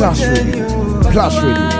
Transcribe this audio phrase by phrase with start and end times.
[0.00, 0.64] Plus Radio.
[1.12, 1.70] Plus Radio.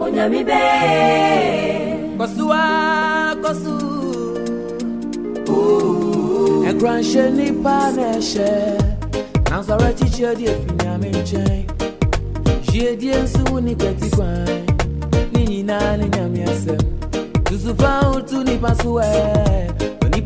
[0.00, 0.62] Onyamibe
[2.18, 2.64] Kosua
[3.42, 3.76] kosu
[6.70, 8.80] Ẹ̀gbọ́n ṣe nípa n'ẹ̀ṣẹ̀
[9.50, 11.52] Nansọ̀rọ̀ títí ọdí èfìní àmì nkyẹn
[12.72, 14.48] Yíyé díẹ̀ nsúwú ní kẹ̀tíkwan
[15.32, 16.78] Ní nyinaa ní nyàmí ẹsẹ̀
[17.46, 18.40] Tutu fáwọn tún.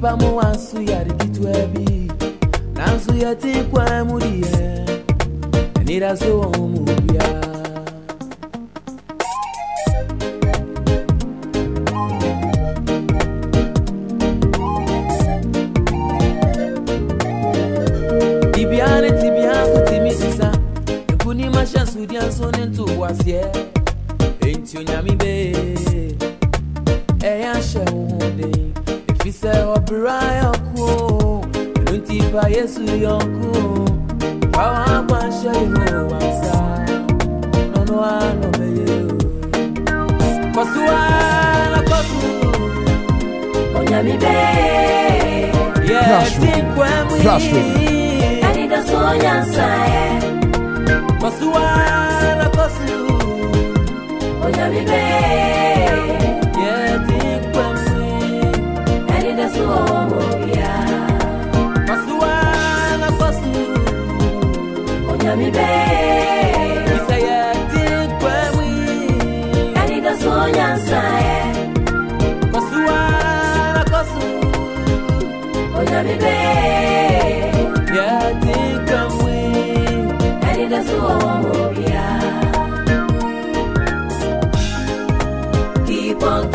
[0.05, 2.13] Nipa suwe, onipa mu wansu ya dikitu ebi.
[2.75, 4.85] Nansu ya ti kwan mu diye,
[5.81, 7.44] enira so mu bia.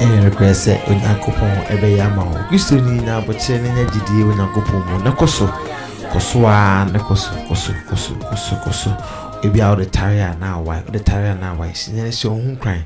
[0.00, 4.94] ɛyɛ nokorɛ sɛ onyankopɔn ɛbɛyɛ ama wo kristoni na abɔkyerɛ no nya gyidie onyankopɔn mu.
[5.04, 5.46] Na kɔ so
[6.12, 8.90] kɔ so a na kɔ so kɔ so kɔ so kɔ so kɔ so
[9.42, 12.34] ebi a wode tare a na awae wode tare a na awae hyɛ hyɛ wo
[12.34, 12.82] ho nkran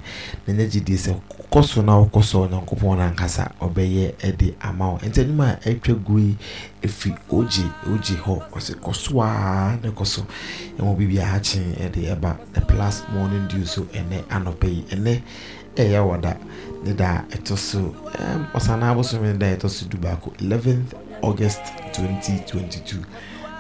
[0.47, 1.15] na nya gyidie sɛ
[1.51, 4.99] kɔ na wokɔ so onyankopɔn no ankasa ɔbɛyɛ ɛde ama wo.
[4.99, 6.37] Nti anim a ɛtwa gu yi
[6.83, 10.27] ɛfiri ogye ogye hɔ ɔsɛ kɔ so a na kɔ so.
[10.79, 15.23] Ɛwɔ biribiaa kyen ɛde ɛba the plus morning dew so ɛnɛ anɔpɛ yi ɛnɛ
[15.77, 16.37] ɛyɛ wɔda
[16.85, 17.79] ne da ɛtɔ so
[18.19, 21.61] um, ɔsana abosom ne da ɛtɔ so du baako 11th august
[21.93, 23.05] 2022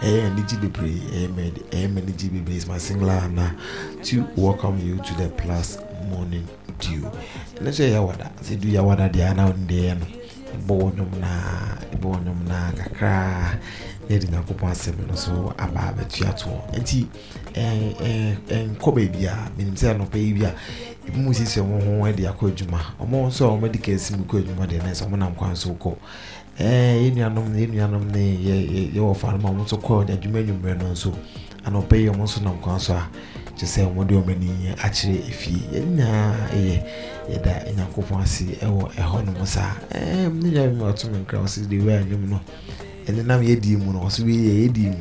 [0.02, 1.42] ɛyɛ anigye bebree ɛyɛ mɛ
[1.72, 3.54] ɛyɛ mɛ anigye bebree is my singular ana
[4.02, 5.78] to welcome you to the plus
[6.10, 6.46] morning
[6.78, 7.04] dew.
[7.56, 10.06] Ɛnɛ nso ɛyɛ wɔda sɛ du yɛ wɔda deɛ ana wɔn no
[10.56, 11.30] ɛbɔ wɔn nom na
[11.92, 13.58] ɛbɔ wɔn nom na kakra.
[14.08, 17.06] Na yɛde nyankopɔn asɛm no so aba abɛtua toɔ nti
[17.54, 20.54] ɛnkɔ baabi a menim sɛ anɔpɛ yi bi a
[21.06, 24.24] ebi mu sisi wɔn ho de akɔ adwuma wɔn nso a wɔn de kɛse mu
[24.24, 25.94] kɔ adwuma deɛ nɛsɛ wɔn nam kwan so kɔ
[26.58, 29.76] yɛn nuanom ne yɛn nuanom ne yɛ yɛ yɛ wɔ fa no ma wɔn nso
[29.76, 31.12] kɔ adwuma enyimrɛ no nso
[31.64, 33.08] anɔpɛ yi wɔn nso nam kwan so a
[33.56, 36.82] kyɛ sɛ wɔn de wɔn ani akyerɛ efie yɛn nyinaa yɛ
[37.30, 41.68] yɛda nyankopɔn ase ɛwɔ ɛhɔ nom saa ɛɛ ne nyɛ mi ɔto mi nkira ɔsi
[41.68, 42.40] de wɛ anyom no
[43.06, 44.98] ɛne nam yɛdi mu no ɔso bi yɛ yɛdi mu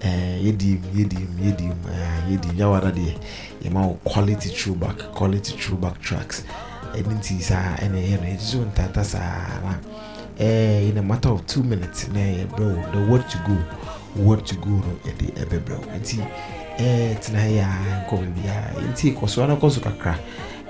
[0.00, 3.12] ɛɛ yɛdi mu yɛdi mu yɛdi mu ɛɛ yɛdi mu yawada deɛ
[3.64, 6.42] yɛma wo quality throwback quality throwback tracks
[6.94, 9.60] ɛne nti saa ɛna ɛyɛ no yɛgye so ntata saa
[10.38, 13.56] ɛɛ in a matter of two minutes na yɛbrɛ wo the word to go?
[14.22, 14.70] Word to go?
[14.70, 16.18] No yɛde ɛbɛbrɛ wo nti
[16.78, 20.18] ɛɛ tena yɛ a nkɔ baabiara nti kɔ so ana kɔ so kakra.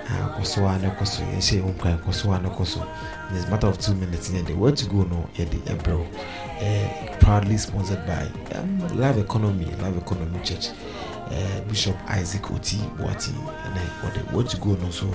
[0.08, 2.86] Ah, kɔ so a na kɔ so yɛhyɛ wo nkwan kɔ so kɔ
[3.30, 5.02] in a matter of two minutes na yɛde word to go?
[5.02, 6.06] No yɛde ɛbrɛ wo
[6.60, 10.68] ɛɛ proudly sponsored by um, love economy love economy church.
[11.26, 13.34] Uh, bishop isaac oti boateng
[13.66, 14.76] ɛnɛ wɔde word to go?
[14.76, 15.06] No so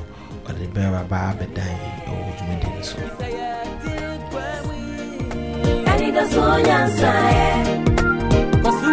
[0.47, 1.71] ɔde bɛrɛ baa bɛdan
[2.05, 3.60] ɛwɔ dwumadi no so
[6.01, 7.11] Ẹni bẹ́ sọ yànsá
[7.47, 7.57] ẹ̀.
[8.63, 8.91] Kosu,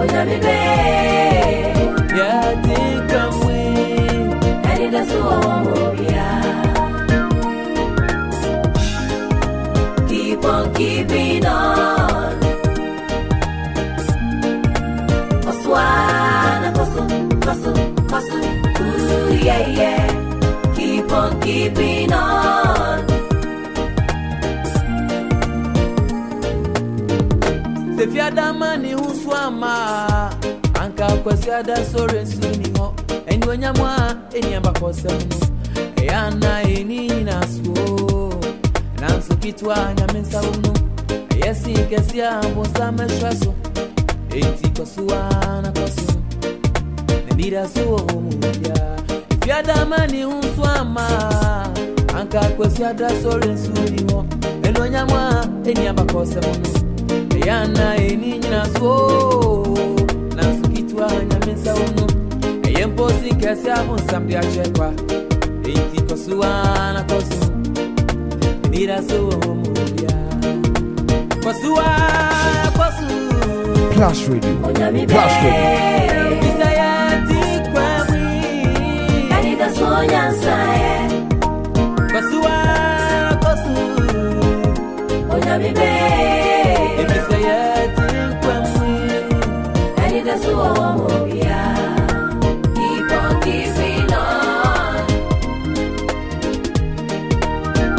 [0.00, 1.72] Ọjà mi bẹ́ẹ̀.
[2.18, 2.78] yati
[3.10, 3.58] kamwe.
[4.70, 5.20] Ẹni bẹ́ sọ
[5.52, 5.76] ọmọ.
[10.08, 12.11] Keep on keeping on.
[28.12, 30.30] Sefiadama ne ho so ama
[30.80, 32.86] anka kwasiada sɔre nso ni hɔ
[33.32, 33.92] ɛnuonyam a
[34.36, 35.36] ɛniaba kɔsɛm no
[35.96, 38.34] ɛyɛ ana ɛni nyinasoɔ
[39.00, 40.72] nanso ketewa a nyame nsa wo no
[41.36, 43.50] ɛyɛ sen kɛse a bonsa mɛhwɛ so
[44.38, 46.12] enti kɔso a na kɔso
[47.26, 48.96] na nida so wɔ hɔ mu biara
[49.30, 50.40] efiadama ne ho.
[50.56, 51.06] So ama
[52.18, 54.22] anka kwasiada sɔre nso ni hɔ
[57.42, 58.90] ɛnuonyam a ɛniaba kɔsɛm no ɛyɛana ɛni nyina so
[60.36, 62.04] nanso ketewa nyame nsa wo no
[62.66, 64.88] ɛyɛ mpo si nkɛse abonsam akyɛ kwa
[65.70, 66.14] enti kɔ
[66.94, 67.46] na kɔ so
[68.70, 70.50] nida so wɔ hɔ mu biara
[71.42, 71.90] kɔ so a
[72.78, 73.06] kɔ so
[73.92, 74.50] Plus Radio.
[74.66, 75.66] Ọjà Plus Radio.
[75.72, 76.40] bẹ́ẹ̀.
[76.42, 77.38] bisa yɛnti
[77.72, 78.20] kwa mu
[79.36, 81.00] Ẹni bẹ́ sọ yànsá ẹ̀.
[82.12, 82.42] kɔ so
[93.02, 95.06] keep on giving on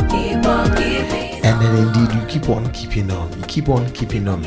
[0.10, 3.32] Keep on giving And then indeed you keep on keeping on.
[3.39, 4.41] You keep on keeping on.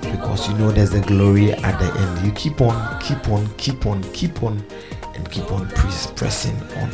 [0.00, 2.26] Because you know there's a glory at the end.
[2.26, 4.62] You keep on keep on keep on keep on
[5.14, 6.90] and keep on press, pressing on.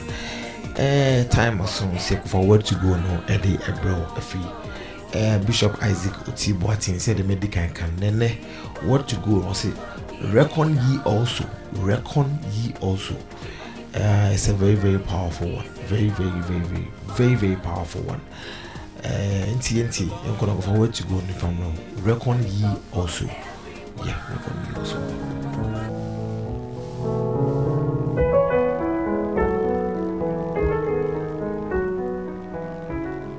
[0.78, 4.48] Uh, time also sake for word to go no ɛde ɛbrɛ wo afiri
[5.14, 8.30] uh, bishop isaac oti boateng sɛ de medi kan kan nɛnɛ
[8.86, 9.70] word to go no say
[10.30, 11.44] reckon ye also
[11.80, 13.14] reckon ye also.
[13.94, 15.66] Uh, it's a very very powerful one.
[15.86, 18.20] Very very very very very very powerful one.
[19.04, 23.26] Uh, nti nti nkɔnɔ kɔfa word to go no reckon ye also.
[24.06, 24.98] Yeah reckon ye also.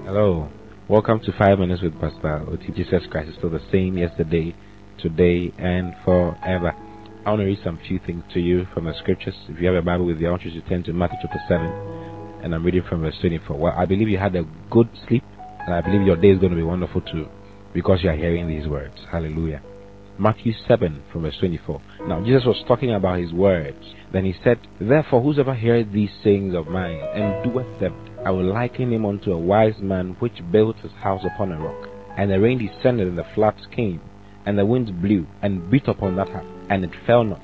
[0.05, 0.47] Hello,
[0.87, 2.71] welcome to Five Minutes with Pastor Oti.
[2.75, 3.29] Jesus Christ.
[3.29, 4.53] Is still the same yesterday,
[4.99, 6.73] today, and forever.
[7.25, 9.35] I want to read some few things to you from the scriptures.
[9.47, 11.39] If you have a Bible with you, I want you to turn to Matthew chapter
[11.47, 11.65] 7,
[12.43, 13.57] and I'm reading from verse 24.
[13.57, 15.23] Well, I believe you had a good sleep,
[15.65, 17.27] and I believe your day is going to be wonderful too.
[17.73, 18.95] because you are hearing these words.
[19.11, 19.61] Hallelujah.
[20.19, 21.81] Matthew 7 from verse 24.
[22.07, 23.83] Now, Jesus was talking about his words.
[24.11, 28.53] Then he said, Therefore, whosoever heareth these sayings of mine and doeth them, I will
[28.53, 31.89] liken him unto a wise man which built his house upon a rock.
[32.15, 34.01] And the rain descended, and the floods came,
[34.45, 37.41] and the winds blew, and beat upon that house, and it fell not,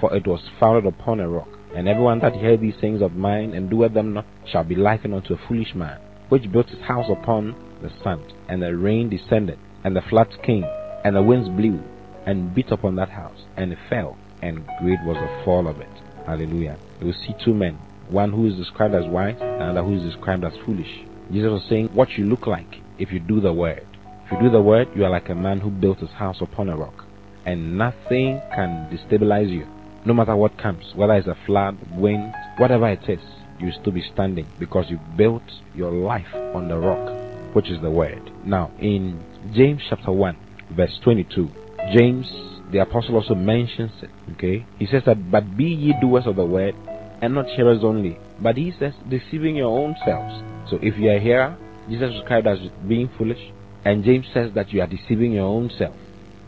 [0.00, 1.48] for it was founded upon a rock.
[1.74, 5.14] And everyone that heareth these sayings of mine and doeth them not shall be likened
[5.14, 8.32] unto a foolish man, which built his house upon the sand.
[8.48, 10.64] And the rain descended, and the floods came,
[11.04, 11.82] and the winds blew,
[12.26, 15.88] and beat upon that house, and it fell, and great was the fall of it.
[16.26, 16.78] Hallelujah.
[17.00, 17.78] You will see two men,
[18.08, 21.04] one who is described as wise, and another who is described as foolish.
[21.32, 23.86] Jesus was saying what you look like if you do the word.
[24.32, 26.76] You do the word, you are like a man who built his house upon a
[26.76, 27.04] rock,
[27.44, 29.66] and nothing can destabilize you.
[30.06, 33.20] No matter what comes, whether it's a flood, wind, whatever it is,
[33.60, 35.42] you still be standing because you built
[35.74, 38.32] your life on the rock, which is the word.
[38.42, 39.22] Now, in
[39.54, 40.36] James chapter 1,
[40.70, 41.50] verse 22,
[41.94, 42.26] James
[42.72, 44.10] the apostle also mentions it.
[44.32, 46.74] Okay, he says that, but be ye doers of the word,
[47.20, 48.18] and not hearers only.
[48.40, 50.42] But he says, deceiving your own selves.
[50.70, 51.58] So if you are a hearer,
[51.90, 52.58] Jesus described as
[52.88, 53.52] being foolish,
[53.84, 55.94] and James says that you are deceiving your own self.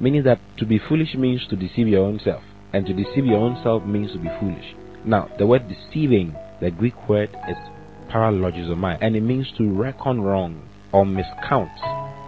[0.00, 3.38] Meaning that to be foolish means to deceive your own self, and to deceive your
[3.38, 4.74] own self means to be foolish.
[5.04, 7.56] Now, the word deceiving, the Greek word is
[8.10, 11.70] paralogizomai, and it means to reckon wrong or miscount,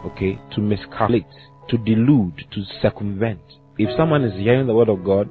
[0.07, 1.27] okay, to miscalculate,
[1.69, 3.41] to delude, to circumvent.
[3.79, 5.29] If someone is hearing the word of God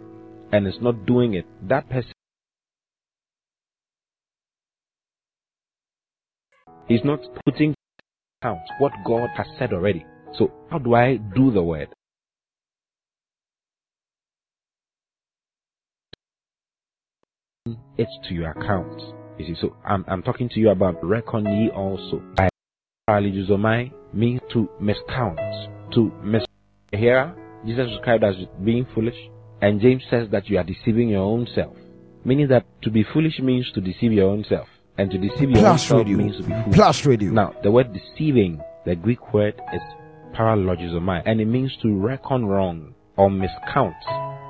[0.52, 2.12] and is not doing it, that person
[6.90, 7.74] is not putting
[8.46, 10.06] account what God has said already.
[10.38, 11.90] So how do I do the word?
[17.98, 19.02] It's to your account.
[19.40, 22.22] You see, so I'm, I'm talking to you about reckon ye also.
[22.36, 22.50] By
[24.14, 26.44] means to miscount, to mis
[26.92, 29.16] here Jesus described as being foolish,
[29.62, 31.76] and James says that you are deceiving your own self.
[32.24, 35.92] Meaning that to be foolish means to deceive your own self, and to deceive Plus
[35.92, 36.18] radio.
[36.18, 36.76] means to be foolish.
[36.76, 37.32] Plus radio.
[37.32, 39.82] Now, the word deceiving, the Greek word is
[40.34, 43.96] paralogizomai, and it means to reckon wrong or miscount,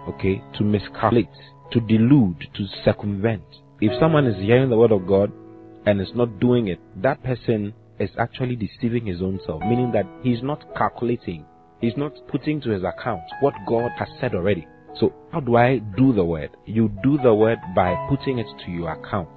[0.10, 1.29] okay, to miscalculate,
[1.71, 3.43] to delude, to circumvent.
[3.81, 5.31] If someone is hearing the word of God
[5.86, 10.05] and is not doing it, that person is actually deceiving his own self, meaning that
[10.23, 11.45] he's not calculating,
[11.81, 14.67] he's not putting to his account what God has said already.
[14.99, 16.51] So, how do I do the word?
[16.65, 19.29] You do the word by putting it to your account,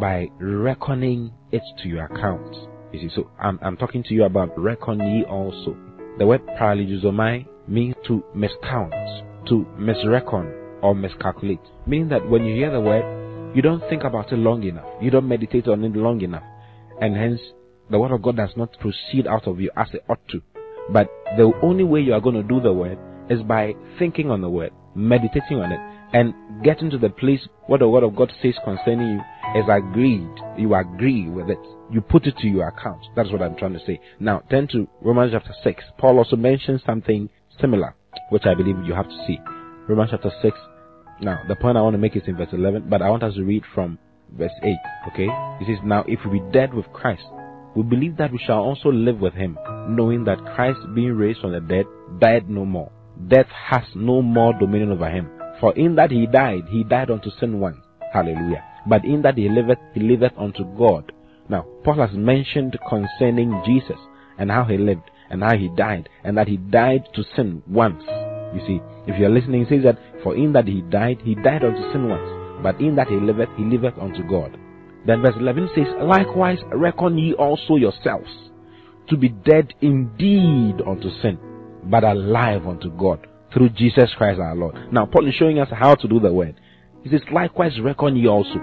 [0.00, 2.54] by reckoning it to your account.
[2.92, 5.76] You see, so I'm, I'm talking to you about reckon ye also.
[6.18, 11.60] The word paralogizomai means to miscount, to misreckon, or miscalculate.
[11.86, 14.86] Meaning that when you hear the word, you don't think about it long enough.
[15.00, 16.42] You don't meditate on it long enough.
[17.00, 17.40] And hence,
[17.90, 20.42] the word of God does not proceed out of you as it ought to.
[20.92, 22.98] But the only way you are going to do the word
[23.30, 27.80] is by thinking on the word, meditating on it, and getting to the place where
[27.80, 30.30] the word of God says concerning you is agreed.
[30.56, 31.58] You agree with it.
[31.90, 33.02] You put it to your account.
[33.16, 34.00] That's what I'm trying to say.
[34.20, 35.84] Now, turn to Romans chapter 6.
[35.98, 37.28] Paul also mentions something
[37.60, 37.96] similar,
[38.30, 39.38] which I believe you have to see.
[39.88, 40.56] Romans chapter 6.
[41.20, 43.34] Now, the point I want to make is in verse 11, but I want us
[43.34, 43.98] to read from
[44.38, 44.76] verse 8.
[45.08, 45.28] Okay?
[45.60, 47.24] It says, Now, if we be dead with Christ,
[47.74, 51.52] we believe that we shall also live with him, knowing that Christ, being raised from
[51.52, 51.86] the dead,
[52.20, 52.92] died no more.
[53.26, 55.28] Death has no more dominion over him.
[55.64, 57.78] For in that he died, he died unto sin once.
[58.12, 58.62] Hallelujah.
[58.86, 61.10] But in that he liveth, he liveth unto God.
[61.48, 63.96] Now, Paul has mentioned concerning Jesus
[64.36, 68.02] and how he lived and how he died, and that he died to sin once.
[68.52, 71.34] You see, if you are listening, he says that for in that he died, he
[71.34, 74.58] died unto sin once, but in that he liveth, he liveth unto God.
[75.06, 78.28] Then verse 11 says, Likewise reckon ye also yourselves
[79.08, 81.38] to be dead indeed unto sin,
[81.84, 84.92] but alive unto God through Jesus Christ our Lord.
[84.92, 86.60] Now, Paul is showing us how to do the word.
[87.02, 88.56] He says, Likewise reckon ye also.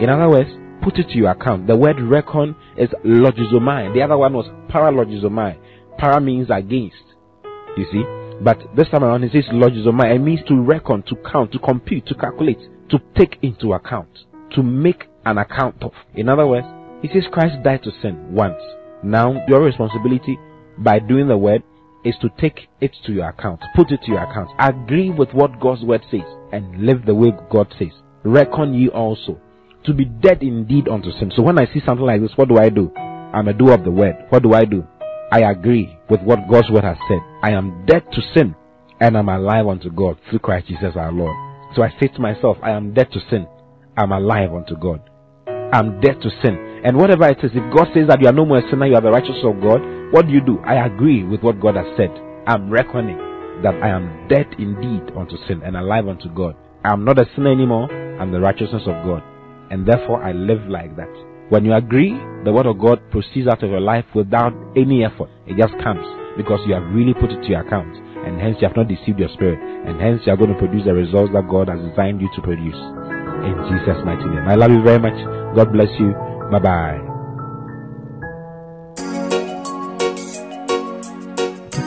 [0.00, 0.50] In other words,
[0.82, 1.66] put it to your account.
[1.66, 3.92] The word reckon is logizomai.
[3.92, 5.58] The other one was paralogizomai.
[5.98, 6.96] Para means against.
[7.76, 8.04] You see?
[8.42, 10.14] But this time around, he says logizomai.
[10.14, 14.10] It means to reckon, to count, to compute, to calculate, to take into account,
[14.54, 15.92] to make an account of.
[16.14, 16.66] In other words,
[17.02, 18.60] he says Christ died to sin once.
[19.02, 20.38] Now, your responsibility
[20.78, 21.62] by doing the word
[22.06, 25.58] is to take it to your account, put it to your account, agree with what
[25.60, 27.92] God's word says, and live the way God says.
[28.24, 29.40] Reckon ye also
[29.84, 31.32] to be dead indeed unto sin.
[31.34, 32.92] So when I see something like this, what do I do?
[32.96, 34.16] I'm a doer of the word.
[34.30, 34.86] What do I do?
[35.32, 37.20] I agree with what God's word has said.
[37.42, 38.54] I am dead to sin
[39.00, 41.34] and I'm alive unto God through Christ Jesus our Lord.
[41.74, 43.46] So I say to myself, I am dead to sin.
[43.96, 45.02] I'm alive unto God.
[45.72, 46.82] I'm dead to sin.
[46.84, 48.94] And whatever it is, if God says that you are no more a sinner, you
[48.94, 50.58] are the righteousness of God, What do you do?
[50.60, 52.10] I agree with what God has said.
[52.46, 53.18] I'm reckoning
[53.62, 56.54] that I am dead indeed unto sin and alive unto God.
[56.84, 57.90] I am not a sinner anymore.
[58.20, 59.22] I'm the righteousness of God.
[59.70, 61.10] And therefore I live like that.
[61.48, 62.12] When you agree,
[62.44, 65.30] the word of God proceeds out of your life without any effort.
[65.46, 67.96] It just comes because you have really put it to your account.
[68.26, 69.58] And hence you have not deceived your spirit.
[69.58, 72.42] And hence you are going to produce the results that God has designed you to
[72.42, 72.78] produce.
[73.46, 74.46] In Jesus' mighty name.
[74.46, 75.18] I love you very much.
[75.54, 76.12] God bless you.
[76.50, 77.05] Bye bye.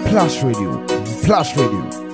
[0.09, 0.71] Plus Radio.
[1.23, 2.08] Plus Radio.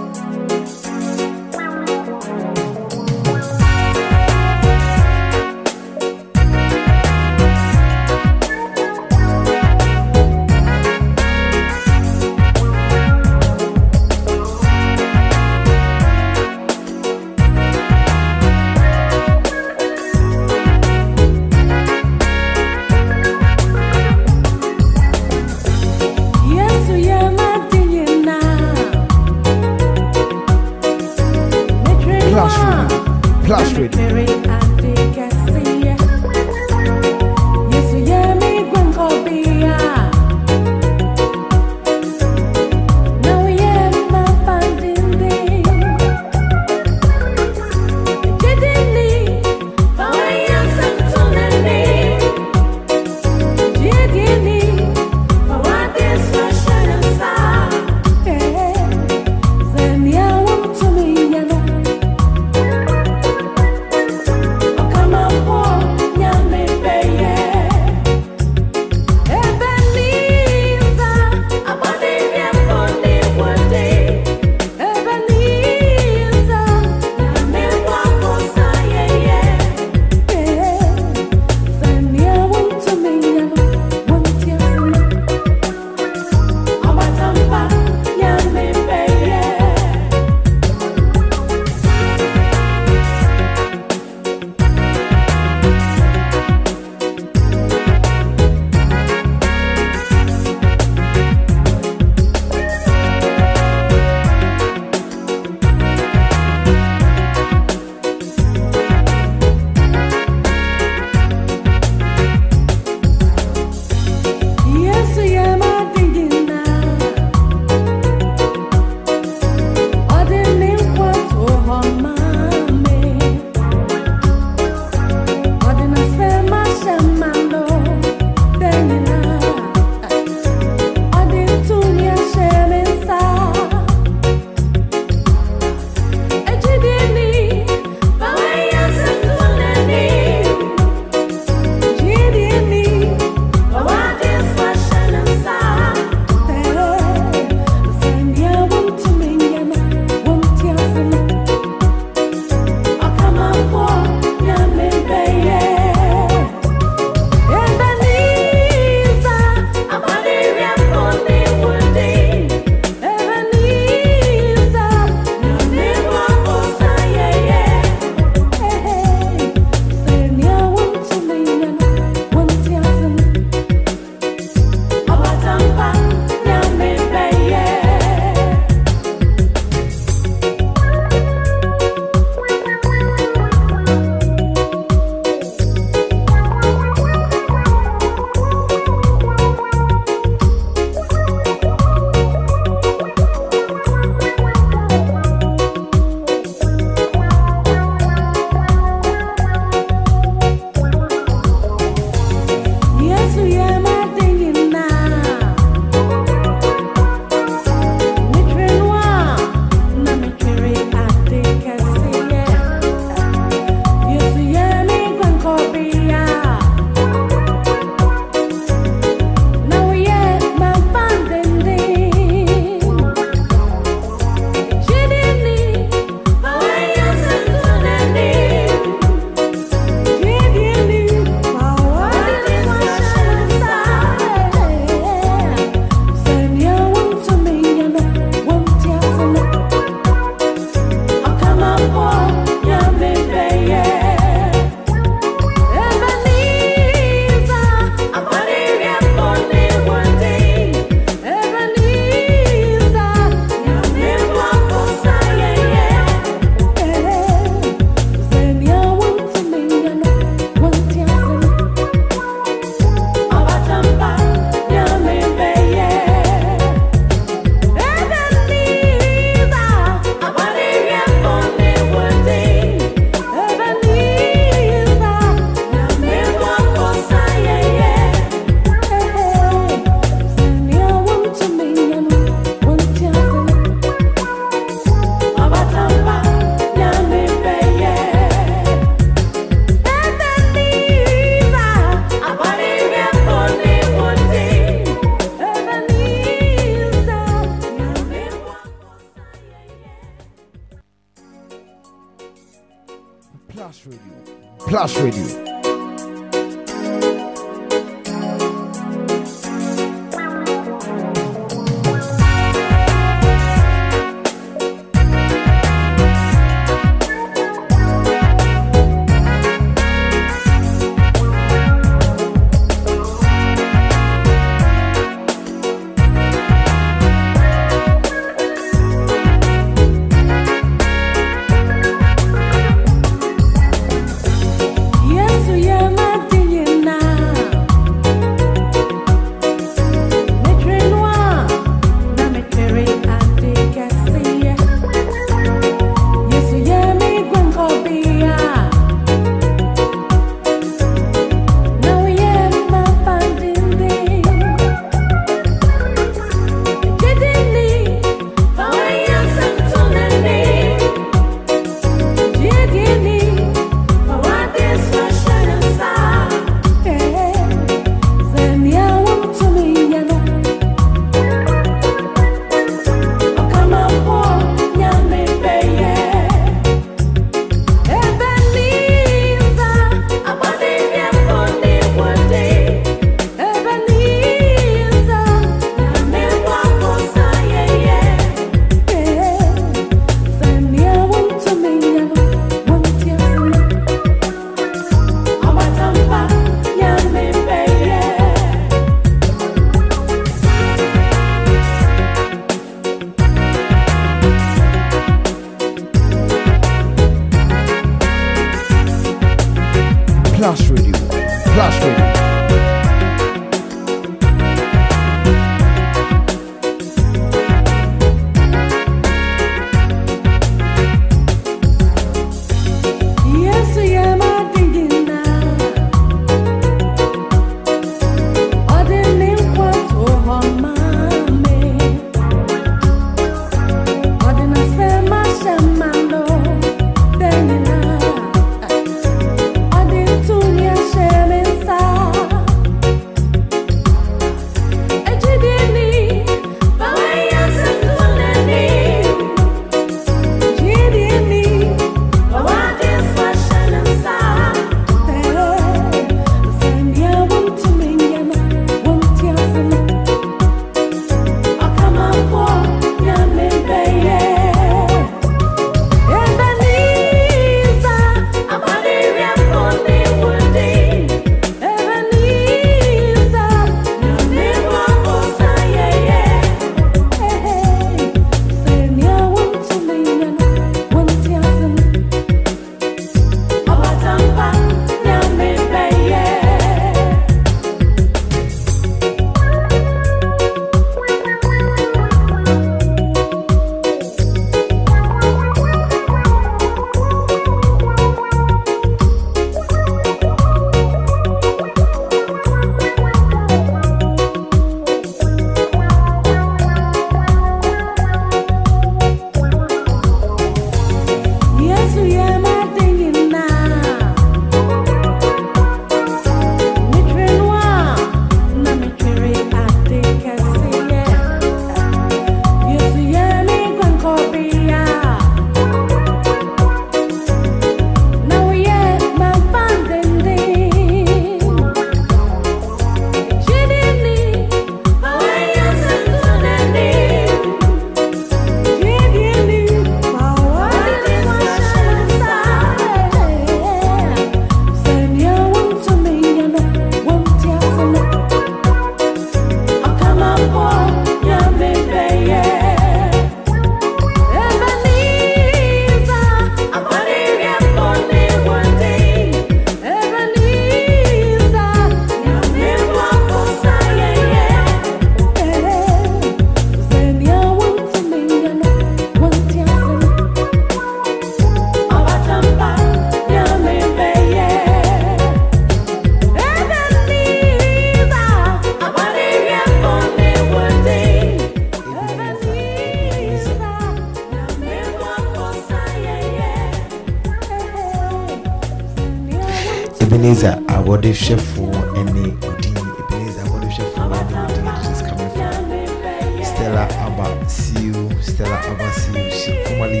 [590.96, 598.56] Ebenezer abɔdehwɛfoɔ ne odin Ebenezer abɔdehwɛfoɔ ne odin is coming from Stella Abba Siu Stella
[598.56, 600.00] Abba Siu she formerly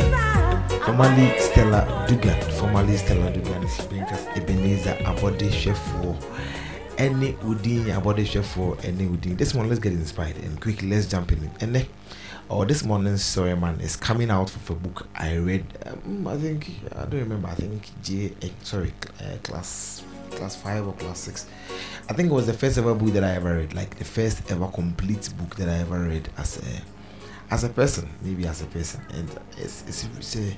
[0.86, 6.16] formerly Stella Dugan, formerly Stella Dugan, you bring us Ebenezer Abode Shefo,
[6.96, 9.36] any Udin Abode Shefo, any Udin.
[9.36, 11.50] This one, let's get inspired and quickly let's jump in.
[11.60, 11.86] And then,
[12.48, 15.66] oh, this morning's story man is coming out of a book I read.
[15.84, 17.48] Um, I think I don't remember.
[17.48, 18.32] I think J,
[18.62, 18.94] sorry,
[20.46, 21.46] class five or class six.
[22.08, 24.50] I think it was the first ever book that I ever read, like the first
[24.50, 28.66] ever complete book that I ever read as a as a person, maybe as a
[28.66, 29.28] person, and
[29.58, 30.56] it's it's, it's a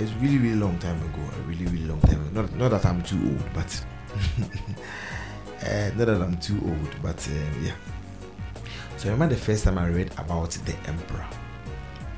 [0.00, 2.20] it's really really long time ago, a really really long time.
[2.20, 2.42] Ago.
[2.42, 3.84] Not not that I'm too old, but
[5.62, 7.74] uh, not that I'm too old, but uh, yeah.
[8.96, 11.26] So I remember the first time I read about the emperor.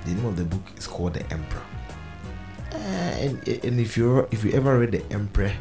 [0.05, 1.67] The name of the book is called The Emperor.
[2.73, 5.53] Uh, and, and if you if you ever read The Emperor,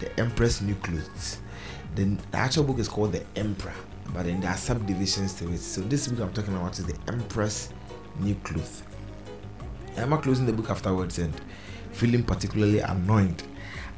[0.00, 1.38] The Empress New Clothes,
[1.94, 3.74] then the actual book is called The Emperor,
[4.14, 5.58] but then there are subdivisions to it.
[5.58, 7.70] So this book I'm talking about is The Empress
[8.18, 8.82] New Clothes.
[9.96, 11.34] I remember closing the book afterwards and
[11.92, 13.42] feeling particularly annoyed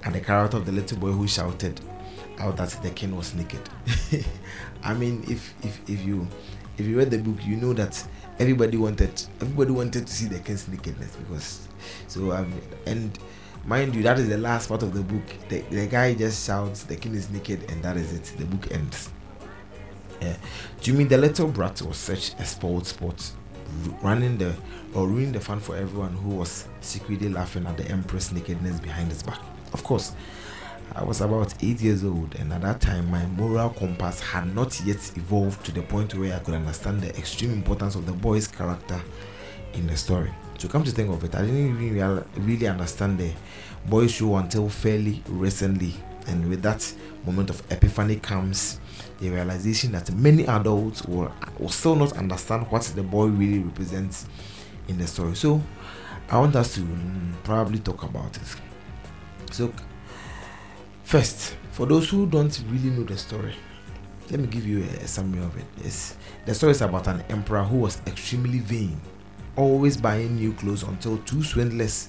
[0.05, 1.81] at the character of the little boy who shouted
[2.38, 3.61] out that the king was naked.
[4.83, 6.27] I mean, if if if you
[6.79, 8.03] if you read the book, you know that
[8.38, 11.69] everybody wanted everybody wanted to see the king's nakedness because
[12.09, 12.53] so um
[12.87, 13.19] and
[13.64, 15.22] mind you that is the last part of the book.
[15.48, 18.25] The, the guy just shouts the king is naked and that is it.
[18.38, 19.11] The book ends.
[20.20, 20.37] Yeah.
[20.83, 23.33] To me the little brat was such a spoiled sport.
[23.87, 24.55] R- running the
[24.94, 29.11] or ruining the fun for everyone who was secretly laughing at the empress nakedness behind
[29.11, 29.40] his back.
[29.72, 30.12] Of course
[30.94, 34.79] I was about eight years old, and at that time, my moral compass had not
[34.85, 38.46] yet evolved to the point where I could understand the extreme importance of the boy's
[38.46, 39.01] character
[39.72, 40.31] in the story.
[40.62, 43.33] To come to think of it, I didn't even real, really understand the
[43.85, 45.92] boy show until fairly recently,
[46.29, 46.94] and with that
[47.27, 48.79] moment of epiphany comes
[49.18, 54.27] the realization that many adults will, will still not understand what the boy really represents
[54.87, 55.35] in the story.
[55.35, 55.61] So,
[56.31, 58.57] I want us to mm, probably talk about it.
[59.51, 59.72] So,
[61.03, 63.57] First, for those who don't really know the story,
[64.31, 65.64] let me give you a, a summary of it.
[65.83, 68.98] Yes, the story is about an emperor who was extremely vain,
[69.57, 72.09] always buying new clothes until two swindlers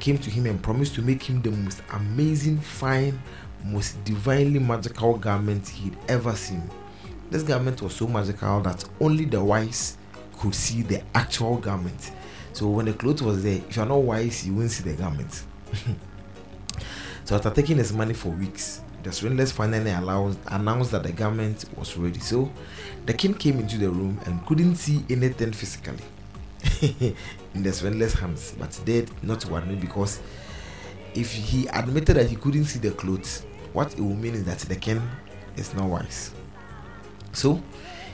[0.00, 3.20] came to him and promised to make him the most amazing, fine,
[3.64, 6.62] most divinely magical garment he'd ever seen.
[7.30, 9.96] This garment was so magical that only the wise
[10.38, 12.12] could see the actual garment.
[12.52, 15.44] So when the clothes was there, if you're not wise, you won't see the garment.
[17.26, 21.64] So after taking his money for weeks, the swindlers finally allowed, announced that the garment
[21.74, 22.20] was ready.
[22.20, 22.52] So
[23.06, 26.04] the king came into the room and couldn't see anything physically
[27.54, 30.20] in the swindler's hands, but dared not to admit because
[31.14, 34.58] if he admitted that he couldn't see the clothes, what it will mean is that
[34.60, 35.02] the king
[35.56, 36.32] is not wise.
[37.32, 37.62] So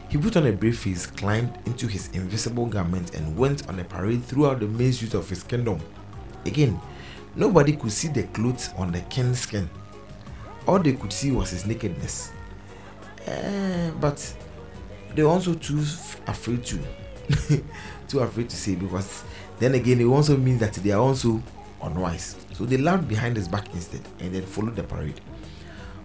[0.08, 3.84] he put on a brave face, climbed into his invisible garment, and went on a
[3.84, 5.81] parade throughout the main streets of his kingdom.
[6.46, 6.81] Again,
[7.37, 9.70] Nobody could see the clothes on the king's skin.
[10.66, 12.33] All they could see was his nakedness.
[13.27, 14.35] Eh, but
[15.14, 15.79] they were also too
[16.27, 16.79] afraid to,
[18.08, 19.24] too afraid to say because
[19.58, 21.42] then again it also means that they are also
[21.83, 22.37] unwise.
[22.52, 25.20] So they laughed behind his back instead and then followed the parade.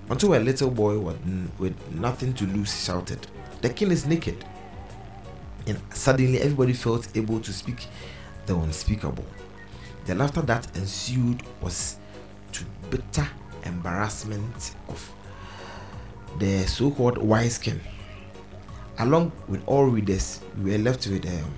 [0.09, 3.25] Until a little boy with, with nothing to lose shouted,
[3.61, 4.45] "The king is naked!"
[5.67, 7.87] And suddenly everybody felt able to speak
[8.45, 9.25] the unspeakable.
[10.05, 11.97] The laughter that ensued was
[12.51, 13.27] to bitter
[13.63, 15.11] embarrassment of
[16.37, 17.81] the so-called wise king.
[18.97, 21.51] Along with all readers, we were left with um,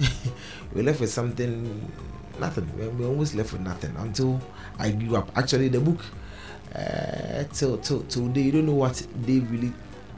[0.72, 1.90] we were left with something,
[2.40, 2.68] nothing.
[2.78, 4.40] We were almost left with nothing until
[4.78, 5.30] I grew up.
[5.36, 6.00] Actually, the book
[6.74, 9.72] uh, till till till day, you don't know what they really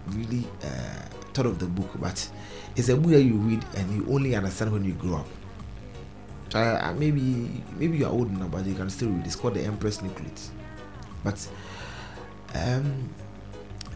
[0.09, 1.03] really uh,
[1.35, 2.29] thought of the book, but
[2.75, 5.27] it's a book that you read and you only understand when you grow up.
[6.55, 9.27] Uh, maybe maybe you are old now, but you can still read.
[9.27, 10.51] It's called the Empress New Clothes.
[11.23, 11.47] But
[12.55, 13.11] um,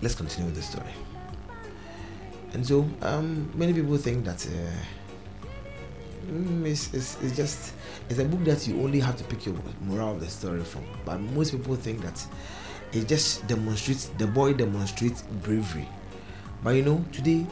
[0.02, 0.92] let's continue with the story.
[2.52, 5.50] And so um, many people think that uh,
[6.30, 7.74] mm, it's, it's, it's just
[8.08, 10.84] it's a book that you only have to pick your moral of the story from.
[11.04, 12.26] But most people think that
[12.92, 15.88] it just demonstrates the boy demonstrates bravery.
[16.62, 17.46] But you know, today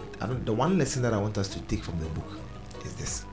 [0.44, 2.30] the one lesson that I want us to take from the book
[2.84, 3.24] is this.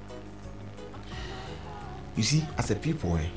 [2.16, 3.28] You see, as a people, eh,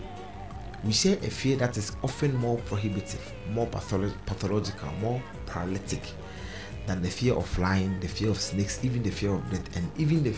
[0.85, 6.03] we share a fear that is often more prohibitive, more patholo- pathological, more paralytic
[6.89, 9.91] than the fear of flying, the fear of snakes, even the fear of death, and
[9.97, 10.35] even the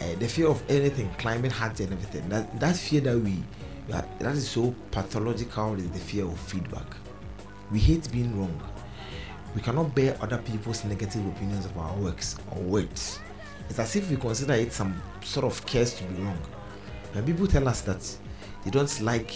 [0.00, 2.28] uh, the fear of anything, climbing heights and everything.
[2.28, 3.42] That that fear that we
[3.88, 6.86] that, that is so pathological is the fear of feedback.
[7.70, 8.60] We hate being wrong.
[9.54, 13.20] We cannot bear other people's negative opinions of our works or words.
[13.68, 16.38] It's as if we consider it some sort of curse to be wrong.
[17.12, 18.02] When people tell us that
[18.64, 19.32] they don't like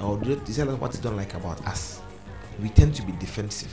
[0.00, 2.02] or they tell us what they don't like about us
[2.60, 3.72] we tend to be defensive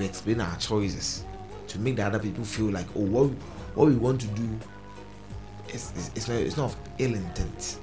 [0.00, 1.24] to explain our choices
[1.68, 3.30] to make the other people feel like oh what
[3.74, 4.58] what we want to do
[5.72, 7.78] is, is it's not of ill intent.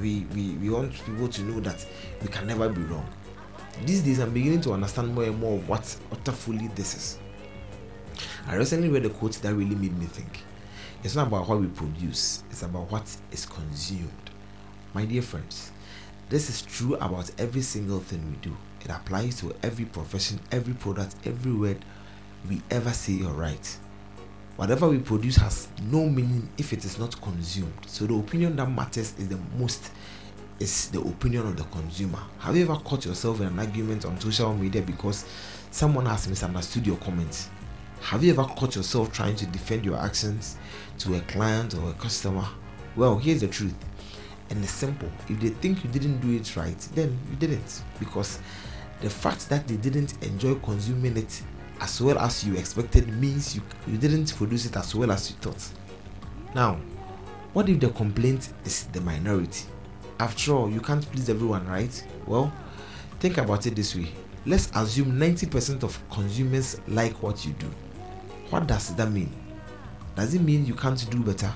[0.00, 1.84] We, we we want people to know that
[2.22, 3.06] we can never be wrong.
[3.84, 7.18] These days i'm beginning to understand more and more of what utterly this is.
[8.46, 10.42] I recently read a quote that really made me think.
[11.04, 14.30] It's not about what we produce it's about what is consumed.
[14.94, 15.72] My dear friends
[16.28, 20.74] this is true about every single thing we do it applies to every profession every
[20.74, 21.84] product every word
[22.48, 23.76] we ever say or write.
[24.56, 27.72] Whatever we produce has no meaning if it is not consumed.
[27.86, 29.90] So the opinion that matters is the most
[30.58, 32.18] is the opinion of the consumer.
[32.38, 35.24] Have you ever caught yourself in an argument on social media because
[35.70, 37.48] someone has misunderstood your comments?
[38.02, 40.58] Have you ever caught yourself trying to defend your actions
[40.98, 42.46] to a client or a customer?
[42.96, 43.74] Well here's the truth.
[44.50, 45.08] And it's simple.
[45.28, 47.82] If they think you didn't do it right then you didn't.
[47.98, 48.40] Because
[49.00, 51.42] the fact that they didn't enjoy consuming it
[51.80, 55.36] as well as you expected means you, you didn't produce it as well as you
[55.36, 55.68] thought.
[56.54, 56.78] Now
[57.52, 59.66] what if the complaint is the minority?
[60.18, 62.04] After all you can't please everyone right?
[62.26, 62.52] Well
[63.18, 64.08] think about it this way.
[64.46, 67.70] Let's assume 90% of consumers like what you do.
[68.50, 69.32] What does that mean?
[70.16, 71.52] Does it mean you can't do better?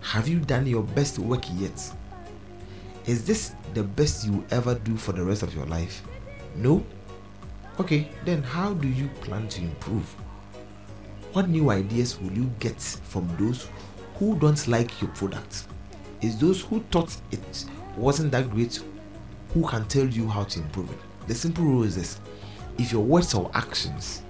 [0.00, 1.92] Have you done your best work yet?
[3.06, 6.02] Is this the best you ever do for the rest of your life
[6.56, 6.84] no?
[7.78, 10.04] Okay then how do you plan to improve?
[11.32, 13.68] What new ideas will you get from those
[14.14, 15.66] who don't like your product
[16.22, 17.64] is those who thought it
[17.96, 18.82] wasn't that great
[19.52, 20.98] who can tell you how to improve it?
[21.28, 22.20] The simple rule is this.
[22.78, 24.22] If your words or actions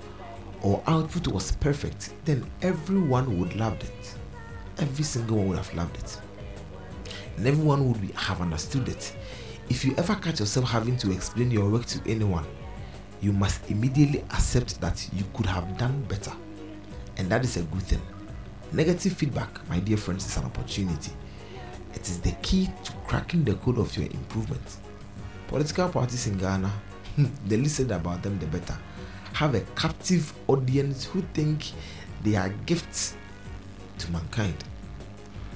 [0.62, 4.14] or output was perfect then everyone would love it.
[4.79, 6.20] Every single one would have loved it.
[7.37, 9.14] And everyone would be, have understood it
[9.69, 12.47] if you ever catch yourself having to explain your work to anyone
[13.21, 16.33] you must immediately accept that you could have done better.
[17.17, 18.03] And that is a good thing.
[18.73, 21.12] Negative feedback my dear friends is an opportunity.
[21.95, 24.77] It is the key to cracking the code of your improvement.
[25.49, 26.71] Political parties in ghana
[27.47, 28.77] the least said about them the better.
[29.33, 31.73] Have a captive audience who think
[32.23, 33.17] they are gifts
[33.99, 34.62] to mankind.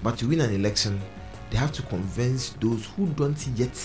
[0.03, 1.01] But to win an election
[1.51, 3.77] they have to convince those who don't yet